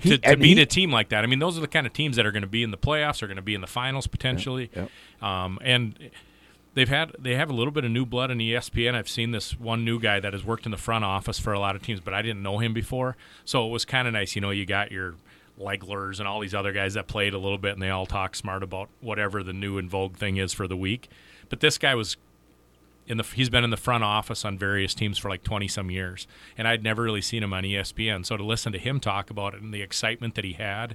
He- 0.00 0.10
to, 0.10 0.18
to 0.18 0.36
beat 0.36 0.56
he- 0.58 0.62
a 0.62 0.66
team 0.66 0.90
like 0.92 1.08
that, 1.10 1.24
I 1.24 1.26
mean, 1.26 1.40
those 1.40 1.58
are 1.58 1.60
the 1.60 1.66
kind 1.66 1.84
of 1.86 1.92
teams 1.92 2.14
that 2.16 2.24
are 2.24 2.30
going 2.30 2.42
to 2.42 2.46
be 2.48 2.62
in 2.62 2.70
the 2.70 2.78
playoffs, 2.78 3.20
are 3.22 3.26
going 3.26 3.36
to 3.36 3.42
be 3.42 3.54
in 3.54 3.60
the 3.60 3.66
finals 3.66 4.06
potentially, 4.06 4.70
Yep. 4.74 4.90
um, 5.20 5.58
and 5.60 5.98
they've 6.74 6.88
had 6.88 7.10
they 7.18 7.34
have 7.34 7.50
a 7.50 7.52
little 7.52 7.72
bit 7.72 7.84
of 7.84 7.90
new 7.90 8.06
blood 8.06 8.30
in 8.30 8.38
ESPN. 8.38 8.94
I've 8.94 9.08
seen 9.08 9.32
this 9.32 9.58
one 9.58 9.84
new 9.84 9.98
guy 9.98 10.20
that 10.20 10.32
has 10.32 10.44
worked 10.44 10.66
in 10.66 10.70
the 10.70 10.76
front 10.78 11.04
office 11.04 11.40
for 11.40 11.52
a 11.52 11.58
lot 11.58 11.74
of 11.74 11.82
teams, 11.82 11.98
but 11.98 12.14
I 12.14 12.22
didn't 12.22 12.42
know 12.44 12.58
him 12.58 12.72
before, 12.72 13.16
so 13.44 13.66
it 13.66 13.70
was 13.70 13.84
kind 13.84 14.06
of 14.06 14.14
nice. 14.14 14.36
You 14.36 14.40
know, 14.40 14.50
you 14.50 14.64
got 14.64 14.92
your 14.92 15.16
Leglers 15.60 16.20
and 16.20 16.28
all 16.28 16.38
these 16.38 16.54
other 16.54 16.70
guys 16.72 16.94
that 16.94 17.08
played 17.08 17.34
a 17.34 17.38
little 17.38 17.58
bit, 17.58 17.72
and 17.72 17.82
they 17.82 17.90
all 17.90 18.06
talk 18.06 18.36
smart 18.36 18.62
about 18.62 18.88
whatever 19.00 19.42
the 19.42 19.52
new 19.52 19.76
in 19.78 19.88
vogue 19.88 20.16
thing 20.16 20.36
is 20.36 20.52
for 20.52 20.68
the 20.68 20.76
week. 20.76 21.08
But 21.48 21.60
this 21.60 21.78
guy 21.78 21.94
was 21.94 22.16
in 23.06 23.16
the 23.16 23.24
he's 23.24 23.48
been 23.48 23.64
in 23.64 23.70
the 23.70 23.76
front 23.78 24.04
office 24.04 24.44
on 24.44 24.58
various 24.58 24.94
teams 24.94 25.16
for 25.18 25.30
like 25.30 25.42
20 25.42 25.66
some 25.66 25.90
years 25.90 26.26
and 26.58 26.68
I'd 26.68 26.82
never 26.82 27.02
really 27.02 27.22
seen 27.22 27.42
him 27.42 27.54
on 27.54 27.62
ESPN 27.64 28.26
so 28.26 28.36
to 28.36 28.44
listen 28.44 28.70
to 28.72 28.78
him 28.78 29.00
talk 29.00 29.30
about 29.30 29.54
it 29.54 29.62
and 29.62 29.72
the 29.72 29.80
excitement 29.80 30.34
that 30.34 30.44
he 30.44 30.52
had 30.52 30.94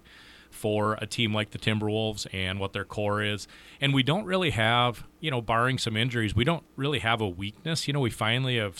for 0.51 0.93
a 1.01 1.07
team 1.07 1.33
like 1.33 1.49
the 1.49 1.57
Timberwolves 1.57 2.27
and 2.31 2.59
what 2.59 2.71
their 2.71 2.85
core 2.85 3.23
is 3.23 3.47
and 3.81 3.95
we 3.95 4.03
don't 4.03 4.25
really 4.25 4.51
have 4.51 5.05
you 5.21 5.31
know 5.31 5.41
barring 5.41 5.79
some 5.79 5.97
injuries 5.97 6.35
we 6.35 6.43
don't 6.43 6.63
really 6.75 6.99
have 6.99 7.19
a 7.19 7.27
weakness 7.27 7.87
you 7.87 7.93
know 7.95 7.99
we 7.99 8.11
finally 8.11 8.57
have 8.57 8.79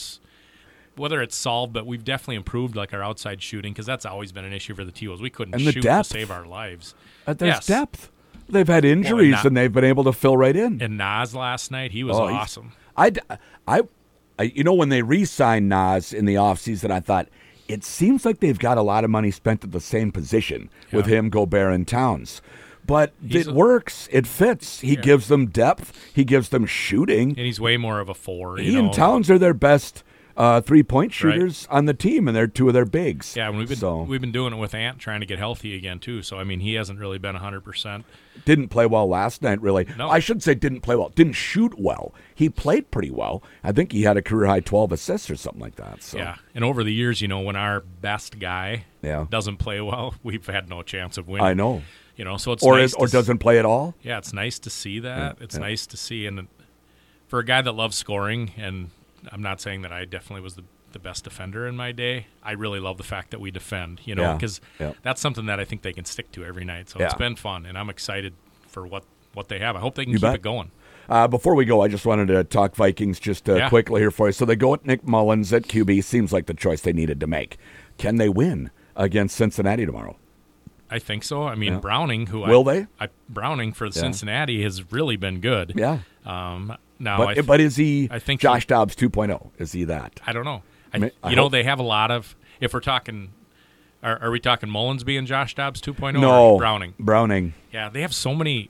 whether 0.96 1.20
it's 1.20 1.36
solved 1.36 1.74
but 1.74 1.88
we've 1.88 2.04
definitely 2.06 2.36
improved 2.36 2.76
like 2.76 2.94
our 2.94 3.02
outside 3.02 3.42
shooting 3.42 3.74
because 3.74 3.88
that's 3.88 4.06
always 4.06 4.32
been 4.32 4.46
an 4.46 4.54
issue 4.54 4.76
for 4.76 4.84
the 4.86 4.92
T-Wolves 4.92 5.24
we 5.24 5.32
couldn't 5.32 5.56
And 5.56 5.66
the 5.66 5.72
shoot 5.72 5.82
depth. 5.82 6.10
to 6.10 6.14
save 6.20 6.30
our 6.30 6.46
lives 6.46 6.94
Uh, 7.26 7.34
there's 7.34 7.56
Yes. 7.56 7.66
depth. 7.66 8.12
They've 8.54 8.68
had 8.68 8.86
injuries 8.86 9.32
not- 9.34 9.46
and 9.46 9.58
they've 9.58 9.72
been 9.74 9.84
able 9.84 10.04
to 10.06 10.14
fill 10.14 10.38
right 10.38 10.56
in. 10.56 10.82
and 10.82 10.98
Naz 10.98 11.36
last 11.36 11.72
night 11.72 11.92
he 11.92 12.04
was 12.04 12.18
Oh, 12.18 12.24
awesome 12.26 12.72
I, 12.96 13.12
I, 13.68 13.82
I, 14.40 14.44
you 14.44 14.64
know, 14.64 14.74
when 14.74 14.90
they 14.90 15.02
re-signed 15.02 15.68
Naz 15.68 16.14
in 16.14 16.26
the 16.26 16.36
offseason, 16.36 16.92
I 16.92 17.00
thought 17.00 17.28
it 17.68 17.84
seems 17.84 18.24
like 18.26 18.40
they've 18.40 18.60
got 18.60 18.78
a 18.78 18.82
lot 18.84 19.04
of 19.04 19.10
money 19.10 19.32
spent 19.32 19.64
at 19.64 19.72
the 19.72 19.80
same 19.80 20.12
position 20.12 20.70
with 20.92 21.08
Yeah. 21.08 21.16
him, 21.20 21.30
Gobert, 21.30 21.74
and 21.74 21.88
Towns. 21.88 22.42
But 22.86 23.14
He's 23.26 23.48
it 23.48 23.52
a- 23.52 23.54
works. 23.54 24.08
It 24.12 24.28
fits. 24.28 24.82
He 24.82 24.96
gives 24.98 25.28
them 25.30 25.48
depth. 25.48 25.94
He 26.14 26.24
gives 26.26 26.50
them 26.50 26.66
shooting. 26.66 27.30
and 27.30 27.40
he's 27.40 27.60
way 27.60 27.78
more 27.78 28.00
of 28.00 28.10
a 28.10 28.14
four 28.14 28.60
you 28.60 28.64
He 28.66 28.74
know? 28.76 28.80
and 28.86 28.94
Towns 28.94 29.32
are 29.32 29.40
their 29.40 29.54
best 29.54 30.04
uh, 30.36 30.62
three-point 30.62 31.14
shooters 31.14 31.68
on 31.70 31.86
the 31.86 31.94
team, 31.94 32.28
and 32.28 32.36
they're 32.36 32.48
two 32.48 32.68
of 32.68 32.74
their 32.74 32.86
bigs. 32.86 33.36
Yeah, 33.36 33.50
and 33.50 33.58
we've 33.58 33.68
been 33.68 33.78
so 33.78 34.02
we've 34.04 34.22
been 34.22 34.32
doing 34.32 34.54
it 34.54 34.58
with 34.58 34.74
Ant 34.74 35.00
trying 35.00 35.20
to 35.20 35.26
get 35.26 35.38
healthy 35.40 35.76
again 35.76 36.00
too. 36.00 36.22
So 36.24 36.38
I 36.40 36.44
mean, 36.44 36.60
he 36.60 36.74
hasn't 36.74 37.00
really 37.00 37.18
been 37.20 37.36
hundred 37.36 37.62
percent. 37.64 38.06
didn't 38.46 38.70
play 38.70 38.86
well 38.86 39.08
last 39.08 39.42
night. 39.42 39.62
Really, 39.62 39.86
No. 39.98 40.10
I 40.10 40.20
should 40.20 40.42
say 40.42 40.56
didn't 40.56 40.82
play 40.82 40.96
well. 40.96 41.10
Didn't 41.10 41.34
shoot 41.34 41.78
well. 41.80 42.14
He 42.34 42.50
played 42.50 42.90
pretty 42.90 43.12
well. 43.12 43.44
I 43.64 43.72
think 43.72 43.92
he 43.92 44.04
had 44.04 44.18
a 44.18 44.22
career 44.22 44.48
high 44.48 44.60
twelve 44.62 44.92
assists 44.92 45.30
or 45.30 45.36
something 45.36 45.62
like 45.62 45.76
that. 45.76 46.02
So 46.02 46.18
Yeah, 46.18 46.38
and 46.56 46.64
over 46.64 46.84
the 46.84 46.94
years, 46.94 47.22
you 47.22 47.28
know, 47.28 47.42
when 47.42 47.56
our 47.56 47.82
best 47.82 48.40
guy 48.40 48.86
Yeah. 49.02 49.28
doesn't 49.30 49.58
play 49.58 49.82
well, 49.82 50.16
we've 50.24 50.46
had 50.48 50.68
no 50.70 50.82
chance 50.82 51.18
of 51.18 51.28
winning. 51.28 51.46
I 51.46 51.54
know. 51.54 51.84
You 52.16 52.26
know, 52.26 52.38
so 52.38 52.52
it's 52.52 52.64
or 52.64 52.78
nice 52.78 52.90
is, 52.90 52.96
or 52.96 53.08
doesn't 53.08 53.40
play 53.40 53.58
at 53.58 53.66
all. 53.66 53.96
Yeah, 54.04 54.20
it's 54.20 54.34
nice 54.34 54.60
to 54.60 54.70
see 54.70 55.00
that. 55.00 55.38
it's 55.42 55.56
yeah. 55.56 55.62
nice 55.62 55.88
to 55.88 55.98
see, 55.98 56.28
and 56.28 56.48
for 57.28 57.40
a 57.40 57.46
guy 57.46 57.62
that 57.62 57.72
loves 57.72 57.98
scoring, 57.98 58.52
and 58.56 58.92
I'm 59.32 59.42
not 59.42 59.62
saying 59.62 59.82
that 59.84 59.92
I 59.92 60.06
definitely 60.06 60.42
was 60.42 60.56
the 60.56 60.64
the 60.92 61.00
best 61.00 61.24
defender 61.24 61.66
in 61.68 61.76
my 61.76 61.92
day. 61.92 62.28
I 62.44 62.52
really 62.52 62.80
love 62.80 62.98
the 62.98 63.04
fact 63.04 63.32
that 63.32 63.40
we 63.42 63.50
defend. 63.50 64.02
You 64.06 64.14
know, 64.16 64.34
because 64.36 64.62
yeah. 64.80 64.94
that's 65.02 65.20
something 65.22 65.48
that 65.48 65.60
I 65.60 65.66
think 65.66 65.82
they 65.82 65.94
can 65.94 66.06
stick 66.06 66.32
to 66.34 66.46
every 66.46 66.66
night. 66.66 66.90
So 66.90 67.00
it's 67.00 67.14
been 67.16 67.36
fun, 67.36 67.66
and 67.66 67.78
I'm 67.78 67.90
excited 67.90 68.34
for 68.68 68.86
what 68.86 69.04
what 69.34 69.48
they 69.48 69.60
have. 69.60 69.76
I 69.76 69.80
hope 69.80 69.96
they 69.96 70.04
can 70.04 70.12
You 70.14 70.18
keep 70.20 70.22
bet. 70.24 70.36
it 70.36 70.42
going. 70.42 70.72
Uh, 71.10 71.28
before 71.28 71.54
we 71.56 71.66
go, 71.66 71.82
I 71.82 71.88
just 71.90 72.06
wanted 72.06 72.28
to 72.28 72.44
talk 72.46 72.76
Vikings 72.76 73.20
just 73.20 73.50
uh, 73.50 73.56
Yeah. 73.56 73.70
quickly 73.70 74.00
here 74.02 74.12
for 74.12 74.28
you. 74.28 74.32
So 74.32 74.46
they 74.46 74.56
go 74.56 74.74
at 74.74 74.86
Nick 74.86 75.04
Mullens 75.06 75.52
at 75.52 75.64
QB. 75.64 76.02
Seems 76.04 76.32
like 76.32 76.46
the 76.46 76.54
choice 76.54 76.80
they 76.82 76.94
needed 76.94 77.20
to 77.20 77.28
make. 77.28 77.58
Can 77.98 78.16
they 78.16 78.30
win 78.30 78.72
against 78.96 79.36
Cincinnati 79.36 79.86
tomorrow? 79.86 80.16
I 80.90 81.00
think 81.00 81.24
so. 81.24 81.44
I 81.44 81.56
mean, 81.56 81.74
Yeah. 81.74 81.80
Browning, 81.80 82.28
who 82.28 82.40
Will 82.42 82.70
I, 82.70 82.74
they? 82.74 82.88
I, 83.02 83.10
Browning 83.28 83.74
for 83.74 83.90
Cincinnati 83.92 84.64
has 84.64 84.92
really 84.94 85.18
been 85.18 85.40
good. 85.42 85.74
Yeah. 85.76 86.00
Um, 86.26 86.78
now, 87.00 87.18
But, 87.18 87.30
eh, 87.30 87.34
th- 87.36 87.46
but 87.46 87.60
is 87.60 87.76
he 87.76 88.08
I 88.12 88.20
think 88.20 88.42
Josh 88.42 88.64
he- 88.64 88.68
Dobbs 88.68 88.96
2.0? 88.96 89.52
Is 89.58 89.72
he 89.72 89.84
that? 89.86 90.20
I 90.26 90.34
don't 90.34 90.46
know. 90.46 90.64
I, 90.94 91.12
I 91.24 91.30
you 91.32 91.36
know, 91.36 91.44
hope- 91.44 91.52
they 91.52 91.64
have 91.64 91.80
a 91.80 91.84
lot 91.84 92.12
of. 92.12 92.36
If 92.60 92.74
we're 92.74 92.80
talking, 92.80 93.32
are, 94.04 94.22
are 94.22 94.32
we 94.32 94.40
talking 94.40 94.70
Mullens 94.70 95.04
being 95.04 95.26
Josh 95.26 95.56
Dobbs 95.56 95.82
2.0 95.82 96.20
no. 96.22 96.52
or 96.54 96.58
Browning? 96.60 96.94
Browning. 97.00 97.54
Yeah, 97.72 97.90
they 97.90 98.02
have 98.02 98.14
so 98.14 98.34
many. 98.36 98.70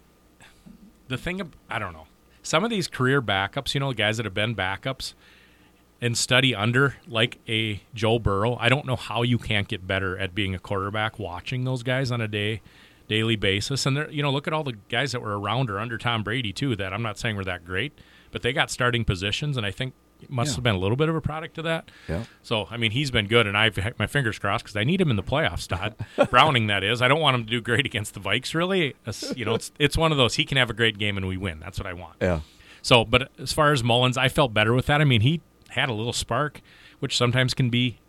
The 1.10 1.18
thing, 1.18 1.42
I 1.70 1.80
don't 1.80 1.94
know. 1.94 2.08
Some 2.42 2.64
of 2.64 2.70
these 2.70 2.88
career 2.88 3.22
backups, 3.22 3.74
you 3.74 3.80
know, 3.80 3.94
guys 3.94 4.18
that 4.18 4.26
have 4.26 4.34
been 4.34 4.56
backups 4.56 5.14
and 6.02 6.18
study 6.18 6.54
under 6.56 6.96
like 7.08 7.40
a 7.48 7.82
Joe 7.94 8.20
Burrow. 8.20 8.58
I 8.60 8.68
don't 8.70 8.86
know 8.86 8.96
how 8.96 9.22
you 9.22 9.38
can't 9.38 9.68
get 9.68 9.86
better 9.86 10.18
at 10.18 10.34
being 10.34 10.56
a 10.56 10.60
quarterback 10.60 11.20
watching 11.20 11.64
those 11.66 11.84
guys 11.84 12.10
on 12.12 12.20
a 12.20 12.28
day 12.28 12.62
daily 13.08 13.36
basis. 13.36 13.86
And 13.86 13.96
they're, 13.98 14.10
you 14.10 14.22
know, 14.24 14.32
look 14.32 14.48
at 14.48 14.54
all 14.54 14.64
the 14.64 14.78
guys 14.90 15.12
that 15.12 15.22
were 15.22 15.38
around 15.40 15.70
or 15.70 15.80
under 15.80 15.98
Tom 15.98 16.24
Brady 16.24 16.54
too. 16.54 16.76
That 16.76 16.94
I'm 16.94 17.02
not 17.04 17.18
saying 17.18 17.36
were 17.36 17.44
that 17.46 17.66
great, 17.66 17.94
but 18.32 18.42
they 18.42 18.54
got 18.54 18.72
starting 18.72 19.04
positions, 19.06 19.58
and 19.58 19.66
I 19.66 19.72
think 19.72 19.94
it 20.22 20.30
must 20.30 20.52
Yeah. 20.52 20.56
have 20.56 20.64
been 20.64 20.76
a 20.76 20.80
little 20.80 20.96
bit 20.96 21.10
of 21.10 21.16
a 21.16 21.22
product 21.22 21.58
of 21.58 21.66
that. 21.66 21.92
Yeah. 22.08 22.24
So 22.44 22.68
I 22.72 22.78
mean, 22.78 22.92
he's 22.92 23.12
been 23.12 23.28
good, 23.28 23.46
and 23.46 23.58
I've 23.58 23.76
had 23.76 23.98
my 24.00 24.08
fingers 24.08 24.40
crossed 24.40 24.64
because 24.64 24.78
I 24.78 24.84
need 24.86 25.02
him 25.02 25.10
in 25.10 25.16
the 25.18 25.24
playoffs. 25.24 25.68
Todd 25.68 25.96
Browning, 26.30 26.68
that 26.68 26.84
is. 26.84 27.02
I 27.02 27.08
don't 27.10 27.20
want 27.22 27.36
him 27.36 27.44
to 27.46 27.50
do 27.50 27.60
great 27.62 27.86
against 27.86 28.14
the 28.14 28.20
Vikes. 28.22 28.54
Really, 28.54 28.96
It's- 29.06 29.34
you 29.36 29.44
know, 29.46 29.54
it's 29.56 29.72
it's 29.80 29.98
one 29.98 30.12
of 30.12 30.18
those. 30.18 30.36
He 30.36 30.46
can 30.46 30.58
have 30.58 30.70
a 30.70 30.74
great 30.74 30.98
game 30.98 31.18
and 31.18 31.28
we 31.28 31.36
win. 31.38 31.60
That's 31.60 31.78
what 31.78 31.88
I 31.88 31.94
want. 31.94 32.16
Yeah. 32.22 32.40
So, 32.82 33.06
but 33.06 33.32
as 33.40 33.52
far 33.54 33.72
as 33.72 33.82
Mullens, 33.84 34.18
I 34.18 34.28
felt 34.30 34.54
better 34.54 34.74
with 34.74 34.86
that. 34.88 35.00
I 35.02 35.06
mean, 35.06 35.22
he 35.22 35.42
had 35.70 35.90
a 35.90 35.94
little 35.94 36.12
spark, 36.14 36.62
which 37.00 37.16
sometimes 37.18 37.54
can 37.54 37.70
be 37.70 38.00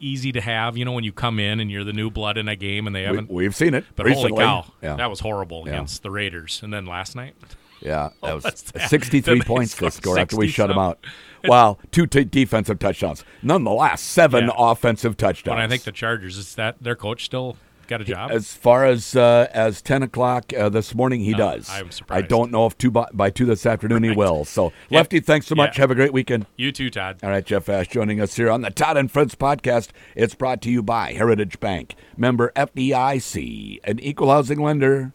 easy 0.00 0.32
to 0.32 0.40
have. 0.40 0.76
You 0.76 0.84
know, 0.84 0.92
when 0.92 1.04
you 1.04 1.12
come 1.12 1.38
in 1.38 1.60
and 1.60 1.70
you're 1.70 1.84
the 1.84 1.92
new 1.92 2.10
blood 2.10 2.36
in 2.38 2.48
a 2.48 2.56
game 2.56 2.86
and 2.86 2.94
they 2.96 3.02
haven't. 3.02 3.30
we've 3.30 3.54
seen 3.54 3.74
it. 3.74 3.84
but 3.96 4.06
recently. 4.06 4.30
holy 4.30 4.44
cow, 4.44 4.72
Yeah. 4.82 4.96
that 4.96 5.10
was 5.10 5.20
horrible 5.20 5.64
Yeah. 5.66 5.72
against 5.74 6.02
the 6.02 6.10
Raiders. 6.10 6.60
And 6.62 6.72
then 6.72 6.86
last 6.86 7.14
night, 7.14 7.34
Yeah, 7.82 8.10
oh, 8.22 8.26
that 8.26 8.34
was 8.34 8.44
that? 8.62 8.88
63 8.90 9.38
Then 9.38 9.44
points 9.46 9.72
to 9.72 9.76
scored 9.76 9.92
score 9.94 10.18
after 10.18 10.36
we 10.36 10.48
shut 10.48 10.68
them 10.68 10.78
out. 10.78 10.98
Wow, 11.42 11.78
two 11.90 12.06
t- 12.06 12.24
defensive 12.24 12.78
touchdowns. 12.78 13.24
Nonetheless, 13.42 14.02
seven 14.02 14.48
Yeah. 14.48 14.52
offensive 14.58 15.16
touchdowns. 15.16 15.54
when 15.56 15.64
I 15.64 15.68
think 15.68 15.84
the 15.84 15.92
Chargers, 15.92 16.36
is 16.36 16.54
that 16.56 16.76
their 16.82 16.94
coach 16.94 17.24
still 17.24 17.56
got 17.90 18.00
a 18.00 18.04
job? 18.04 18.30
as 18.30 18.54
far 18.54 18.86
as 18.86 19.14
uh, 19.14 19.48
as 19.52 19.82
10 19.82 20.02
o'clock 20.04 20.52
uh, 20.54 20.68
this 20.70 20.94
morning, 20.94 21.20
he 21.20 21.32
No, 21.32 21.38
does. 21.38 21.68
I'm 21.68 21.90
surprised. 21.90 22.24
I 22.24 22.26
don't 22.26 22.50
know 22.50 22.64
if 22.66 22.78
two 22.78 22.90
by, 22.90 23.06
by 23.12 23.28
two 23.28 23.44
this 23.44 23.66
afternoon 23.66 24.02
he 24.04 24.10
will. 24.12 24.44
So, 24.46 24.72
Lefty, 24.90 25.20
thanks 25.20 25.46
so 25.46 25.54
much. 25.54 25.76
Yeah. 25.76 25.82
Have 25.82 25.90
a 25.90 25.94
great 25.94 26.12
weekend. 26.14 26.46
you 26.56 26.72
too, 26.72 26.88
Todd. 26.88 27.18
All 27.22 27.28
right, 27.30 27.44
Jeff 27.44 27.66
Asche 27.66 27.90
joining 27.90 28.20
us 28.20 28.34
here 28.36 28.50
on 28.50 28.62
the 28.62 28.70
Todd 28.70 28.96
and 28.96 29.10
Friends 29.10 29.34
podcast. 29.34 29.88
It's 30.14 30.34
brought 30.34 30.62
to 30.62 30.70
you 30.70 30.82
by 30.82 31.12
Heritage 31.12 31.60
Bank, 31.60 31.94
member 32.16 32.52
FDIC, 32.56 33.80
an 33.84 33.98
equal 34.00 34.30
housing 34.30 34.60
lender. 34.62 35.12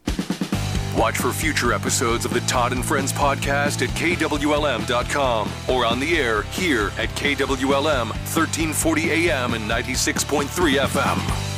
Watch 0.97 1.17
for 1.17 1.33
future 1.33 1.73
episodes 1.73 2.23
of 2.23 2.33
the 2.33 2.39
Todd 2.41 2.71
and 2.71 2.83
Friends 2.85 3.11
podcast 3.11 3.81
at 3.85 3.89
KWLM.com 3.95 5.49
or 5.69 5.85
on 5.85 5.99
the 5.99 6.17
air 6.17 6.43
here 6.43 6.87
at 6.97 7.09
KWLM 7.09 8.07
1340 8.09 9.11
AM 9.29 9.53
and 9.55 9.69
96.3 9.69 10.47
FM. 10.79 11.54